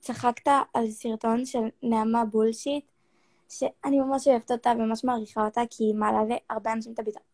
[0.00, 2.84] צחקת על סרטון של נעמה בולשיט,
[3.48, 6.18] שאני ממש אוהבת אותה וממש מעריכה אותה, כי היא מעלה
[6.50, 7.26] להרבה אנשים את הביטחון.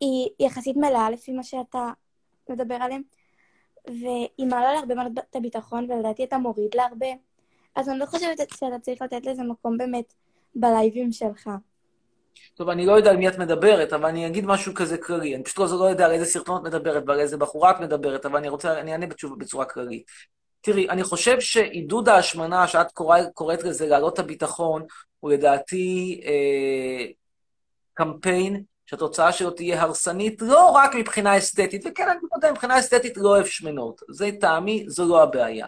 [0.00, 1.90] היא יחסית מלאה לפי מה שאתה
[2.48, 3.02] מדבר עליהם,
[3.86, 7.06] והיא מעלה להרבה מאוד את הביטחון, ולדעתי אתה מוריד להרבה.
[7.78, 10.14] אז אני לא חושבת שאתה צריך לתת לזה מקום באמת
[10.54, 11.50] בלייבים שלך.
[12.54, 15.34] טוב, אני לא יודע על מי את מדברת, אבל אני אגיד משהו כזה כללי.
[15.34, 18.36] אני פשוט לא יודע על איזה סרטון את מדברת ועל איזה בחורה את מדברת, אבל
[18.36, 20.10] אני רוצה, אני אענה בתשובה בצורה כללית.
[20.60, 24.82] תראי, אני חושב שעידוד ההשמנה, שאת קורא, קוראת לזה להעלות את הביטחון,
[25.20, 27.06] הוא לדעתי אה,
[27.94, 33.28] קמפיין שהתוצאה שלו תהיה הרסנית, לא רק מבחינה אסתטית, וכן, אני יודע, מבחינה אסתטית לא
[33.28, 34.00] אוהב שמנות.
[34.10, 35.66] זה טעמי, זו לא הבעיה.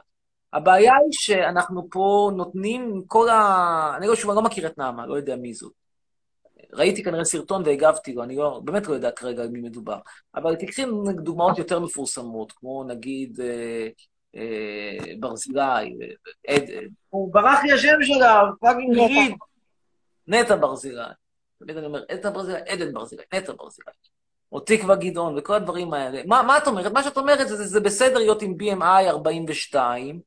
[0.52, 3.94] הבעיה היא שאנחנו פה נותנים כל ה...
[3.96, 5.72] אני לא, שוב, אני לא מכיר את נעמה, לא יודע מי זאת.
[6.72, 9.98] ראיתי כנראה סרטון והגבתי לו, אני לא, באמת לא יודע כרגע על מי מדובר.
[10.34, 10.84] אבל תקחי
[11.14, 13.88] דוגמאות יותר מפורסמות, כמו נגיד אה,
[14.36, 16.64] אה, ברזילי, אה, עד,
[17.08, 19.04] הוא ברח לי השם שלה, fucking נטע.
[19.04, 19.34] ריד.
[20.26, 21.02] נטע ברזילי.
[21.58, 23.92] תמיד אני אומר, נטע ברזילי, עדן ברזילי, נטע ברזילי.
[24.52, 26.22] או תקווה גדעון וכל הדברים האלה.
[26.26, 26.92] מה, מה את אומרת?
[26.92, 30.20] מה שאת אומרת זה, זה בסדר להיות עם BMI 42,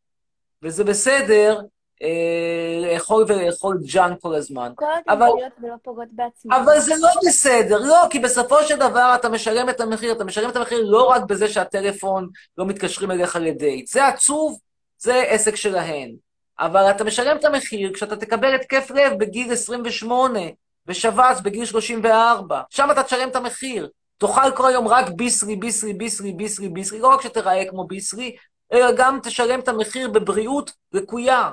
[0.64, 1.60] וזה בסדר
[2.04, 4.72] אה, לאכול ולאכול ג'אנק כל הזמן.
[4.76, 6.56] כל עוד הן אבל, בריאות ולא פוגעות בעצמן.
[6.56, 10.50] אבל זה לא בסדר, לא, כי בסופו של דבר אתה משלם את המחיר, אתה משלם
[10.50, 13.88] את המחיר לא רק בזה שהטלפון לא מתקשרים אליך לדייט.
[13.88, 14.60] זה עצוב,
[14.98, 16.16] זה עסק שלהן.
[16.60, 20.40] אבל אתה משלם את המחיר כשאתה תקבל התקף לב בגיל 28,
[20.88, 22.62] ושבץ בגיל 34.
[22.70, 23.90] שם אתה תשלם את המחיר.
[24.18, 28.36] תאכל כל היום רק ביסרי, ביסרי, ביסרי, ביסרי, ביסרי, לא רק שתיראה כמו ביסרי,
[28.74, 31.52] אלא גם תשלם את המחיר בבריאות לקויה.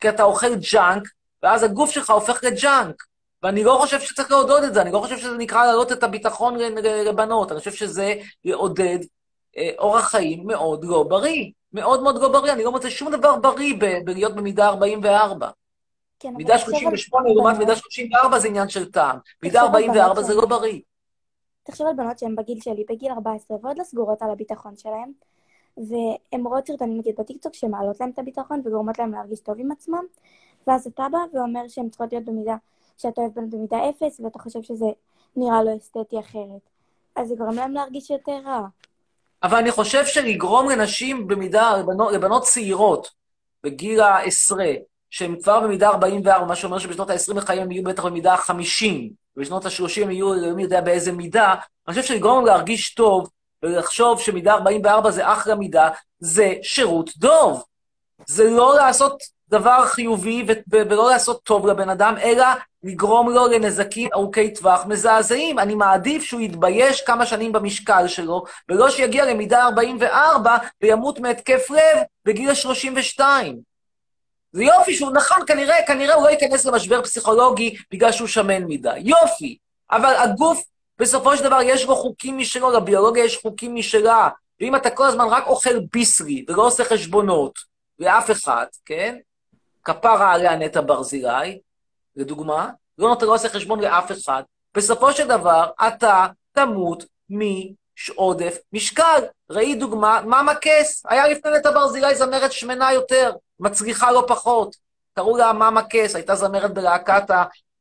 [0.00, 1.08] כי אתה אוכל ג'אנק,
[1.42, 3.02] ואז הגוף שלך הופך לג'אנק.
[3.42, 6.54] ואני לא חושב שצריך לעודד את זה, אני לא חושב שזה נקרא להעלות את הביטחון
[7.06, 8.98] לבנות, אני חושב שזה לעודד
[9.56, 11.50] אה, אורח חיים מאוד לא בריא.
[11.72, 15.48] מאוד מאוד לא בריא, אני לא מוצא שום דבר בריא ב- בלהיות במידה 44.
[16.20, 19.18] כן, מידה תחשוב על 38 לעומת מידה 34 זה עניין של טעם.
[19.42, 20.80] מידה תחשוב על 44 בנות זה לא בריא.
[21.62, 25.12] תחשוב על בנות שהן בגיל שלי, בגיל 14, ועוד לא סגורות על הביטחון שלהן,
[25.88, 30.04] והן רואות סרטונים נגיד בטיקטוק שמעלות להם את הביטחון וגורמות להם להרגיש טוב עם עצמם,
[30.66, 32.56] ואז אתה בא ואומר שהן צריכות להיות במידה,
[32.98, 34.86] שאתה אוהב בנות במידה אפס, ואתה חושב שזה
[35.36, 36.70] נראה לו אסתטי אחרת.
[37.16, 38.66] אז זה גורם להם להרגיש יותר רע.
[39.42, 43.10] אבל אני חושב שלגרום לנשים במידה, לבנות, לבנות צעירות,
[43.64, 44.72] בגיל העשרה,
[45.10, 48.86] שהן כבר במידה 44, מה שאומר שבשנות ה-20 לחיים יהיו בטח במידה ה-50,
[49.36, 51.54] ובשנות ה-30 הם יהיו, מי יודע באיזה מידה,
[51.88, 53.28] אני חושב שלגרום להם להרגיש טוב,
[53.62, 55.88] ולחשוב שמידה 44 זה אחלה מידה,
[56.20, 57.64] זה שירות דוב.
[58.26, 62.46] זה לא לעשות דבר חיובי ולא לעשות טוב לבן אדם, אלא
[62.82, 65.58] לגרום לו לנזקים ארוכי טווח מזעזעים.
[65.58, 72.02] אני מעדיף שהוא יתבייש כמה שנים במשקל שלו, ולא שיגיע למידה 44 וימות מהתקף לב
[72.24, 73.20] בגיל ה-32.
[74.52, 78.98] זה יופי שהוא נכון, כנראה, כנראה הוא לא ייכנס למשבר פסיכולוגי בגלל שהוא שמן מדי.
[78.98, 79.58] יופי.
[79.90, 80.62] אבל הגוף,
[80.98, 84.28] בסופו של דבר, יש לו חוקים משלו, לביולוגיה יש חוקים משלה.
[84.60, 87.58] ואם אתה כל הזמן רק אוכל ביסלי ולא עושה חשבונות
[87.98, 89.18] לאף אחד, כן?
[89.84, 91.58] כפרה עליה נטע ברזילי,
[92.16, 94.42] לדוגמה, לא נותן, לא עושה חשבון לאף אחד,
[94.74, 99.22] בסופו של דבר אתה תמות מעודף משקל.
[99.50, 104.76] ראי דוגמה, מאמה קס, היה לפני נטע ברזילי זמרת שמנה יותר, מצליחה לא פחות.
[105.14, 107.30] קראו לה מאמה קס, הייתה זמרת בלהקת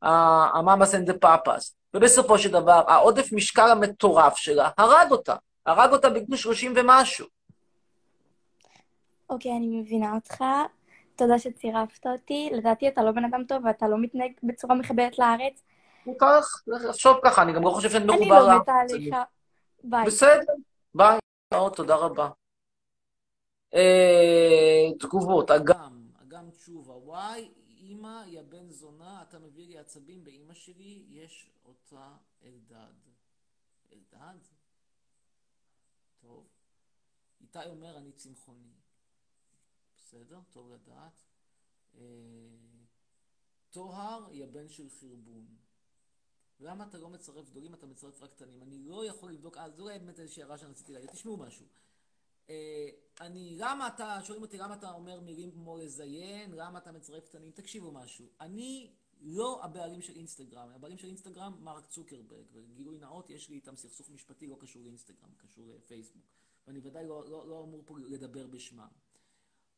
[0.01, 1.76] ה Mamas and the Papas.
[1.93, 5.35] ובסופו של דבר, העודף משקל המטורף שלה הרג אותה.
[5.65, 7.27] הרג אותה בגיל 30 ומשהו.
[9.29, 10.43] אוקיי, אני מבינה אותך.
[11.15, 12.49] תודה שצירפת אותי.
[12.53, 15.63] לדעתי אתה לא בן אדם טוב ואתה לא מתנהג בצורה מכבדת לארץ.
[16.07, 18.57] לך לחשוב ככה, אני גם לא חושב שאני אני מחובר לא לה.
[18.59, 19.15] מתה עליך.
[19.83, 20.05] ביי.
[20.05, 20.53] בסדר,
[20.95, 21.17] ביי.
[21.53, 22.29] מאוד, תודה רבה.
[23.73, 26.01] אה, תגובות, אגם.
[26.27, 27.51] אגם תשובה, וואי,
[27.87, 32.93] אמא, יא בן זונה, אתה מביא לי עצבים באמא שלי, יש אותה אלדד.
[33.91, 34.39] אלדד?
[36.19, 36.47] טוב.
[37.41, 38.73] איתי אומר, אני צמחוני.
[39.97, 41.23] בסדר, טוב לדעת.
[41.95, 42.01] אה,
[43.69, 45.57] טוהר, יא בן של חרבון.
[46.59, 48.63] למה אתה לא מצרף גדולים, אתה מצרף רק קטנים?
[48.63, 51.09] אני לא יכול לבדוק, אה, זו באמת איזושהי הערה שאני רציתי להגיד.
[51.09, 51.65] תשמעו משהו.
[52.49, 52.89] אה,
[53.21, 57.51] אני, למה אתה, שואלים אותי למה אתה אומר מילים כמו לזיין, למה אתה מצרף קטנים,
[57.51, 58.29] תקשיבו משהו.
[58.41, 58.91] אני
[59.21, 64.09] לא הבעלים של אינסטגרם, הבעלים של אינסטגרם מרק צוקרברג, וגילוי נאות, יש לי איתם סכסוך
[64.09, 66.23] משפטי, לא קשור לאינסטגרם, קשור לפייסבוק.
[66.67, 68.87] ואני ודאי לא, לא, לא אמור פה לדבר בשמם.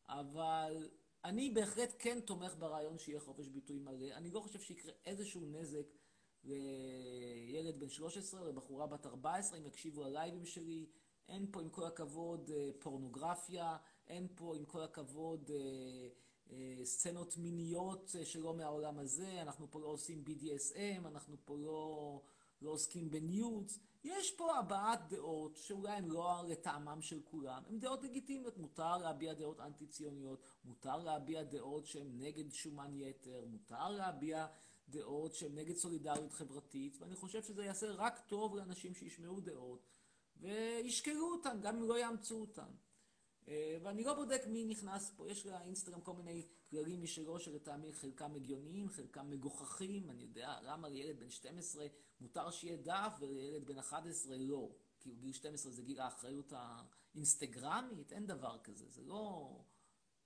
[0.09, 0.89] אבל
[1.25, 4.13] אני בהחלט כן תומך ברעיון שיהיה חופש ביטוי מלא.
[4.13, 5.95] אני לא חושב שיקרה איזשהו נזק
[6.43, 10.85] לילד בן 13 או לבחורה בת 14, אם יקשיבו ללייבים שלי.
[11.29, 13.77] אין פה עם כל הכבוד אה, פורנוגרפיה,
[14.07, 16.09] אין פה עם כל הכבוד אה,
[16.51, 22.21] אה, סצנות מיניות שלא מהעולם הזה, אנחנו פה לא עושים BDSM, אנחנו פה לא,
[22.61, 23.79] לא עוסקים בניודס.
[24.03, 29.33] יש פה הבעת דעות שאולי הן לא לטעמם של כולם, הן דעות לגיטימיות, מותר להביע
[29.33, 34.47] דעות אנטי-ציוניות, מותר להביע דעות שהן נגד שומן יתר, מותר להביע
[34.89, 39.85] דעות שהן נגד סולידריות חברתית, ואני חושב שזה יעשה רק טוב לאנשים שישמעו דעות.
[40.39, 42.71] וישקלו אותן, גם אם לא יאמצו אותן.
[43.47, 48.35] אה, ואני לא בודק מי נכנס פה, יש לאינסטגרם כל מיני כללים משלו שלטעמי חלקם
[48.35, 51.87] הגיוניים, חלקם מגוחכים, אני יודע למה לילד בן 12
[52.21, 54.69] מותר שיהיה דף ולילד בן 11 לא.
[54.99, 59.51] כי גיל 12 זה גיל האחריות האינסטגרמית, אין דבר כזה, זה לא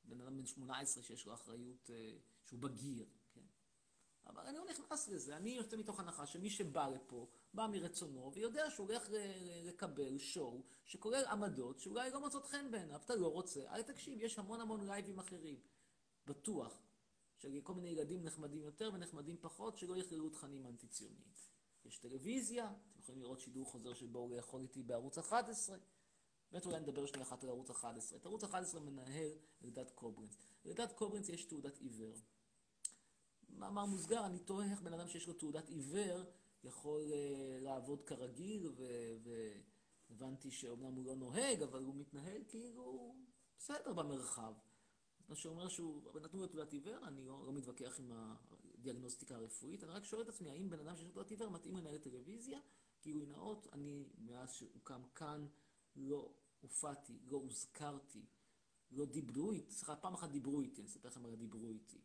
[0.04, 3.46] בן אדם בן 18 שיש לו אחריות אה, שהוא בגיר, כן?
[4.26, 8.70] אבל אני לא נכנס לזה, אני יוצא מתוך הנחה שמי שבא לפה, בא מרצונו, ויודע
[8.70, 9.08] שהוא הולך
[9.64, 14.40] לקבל show שכולל עמדות שאולי לא מוצאות חן בעיניו, אתה לא רוצה, אל תקשיב, יש
[14.40, 15.60] המון המון לייבים אחרים,
[16.26, 16.82] בטוח,
[17.38, 21.34] של כל מיני ילדים נחמדים יותר ונחמדים פחות, שלא יכללו תכנים אנטי-ציוניים.
[21.86, 25.78] יש טלוויזיה, אתם יכולים לראות שידור חוזר של בואו לאכול איתי בערוץ 11,
[26.52, 28.20] באמת אולי נדבר שנייה אחת על ערוץ 11.
[28.20, 29.32] את ערוץ 11 מנהל
[29.64, 30.38] אלדד קוברנץ.
[30.66, 32.14] לאלדד קוברנץ יש תעודת עיוור.
[33.50, 36.24] מאמר מוסגר, אני תוהה איך בן אדם שיש לו תעודת עיוור
[36.64, 38.72] יכול uh, לעבוד כרגיל,
[40.10, 43.16] והבנתי שאומנם הוא לא נוהג, אבל הוא מתנהל כאילו
[43.58, 44.54] בסדר במרחב.
[45.28, 49.92] מה שאומר שהוא, נתנו לו תעודת עיוור, אני לא, לא מתווכח עם הדיאגנוסטיקה הרפואית, אני
[49.92, 52.60] רק שואל את עצמי, האם בן אדם שיש לו תעודת עיוור מתאים לנהל טלוויזיה?
[53.04, 55.48] גילוי נאות, אני מאז שהוקם כאן
[55.96, 58.26] לא הופעתי, לא הוזכרתי,
[58.92, 62.02] לא דיברו איתי, סליחה, פעם אחת דיברו איתי, אני אספר לכם על דיברו איתי.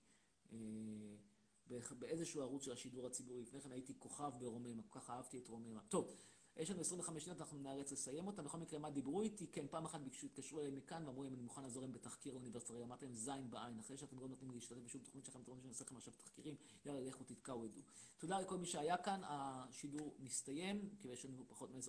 [1.99, 5.81] באיזשהו ערוץ של השידור הציבורי, לפני כן הייתי כוכב ברוממה, כל כך אהבתי את רוממה.
[5.89, 6.15] טוב,
[6.59, 8.45] יש לנו 25 שניות, אנחנו נאלץ לסיים אותם.
[8.45, 9.47] בכל מקרה, מה דיברו איתי?
[9.47, 12.75] כן, פעם אחת ביקשו, התקשרו אליי מכאן, ואמרו אם אני מוכן לעזור להם בתחקיר לאוניברסיטה,
[12.83, 15.69] אמרתי להם זין בעין, אחרי שאתם לא נותנים לי להשתתף בשום תוכנית שלכם, אתם שאני
[15.69, 16.55] אעשה לכם עכשיו תחקירים,
[16.85, 17.81] יאללה, לכו תתקעו עדו.
[18.19, 21.87] תודה לכל מי שהיה כאן, השידור נסתיים, כי יש לנו פחות מעשר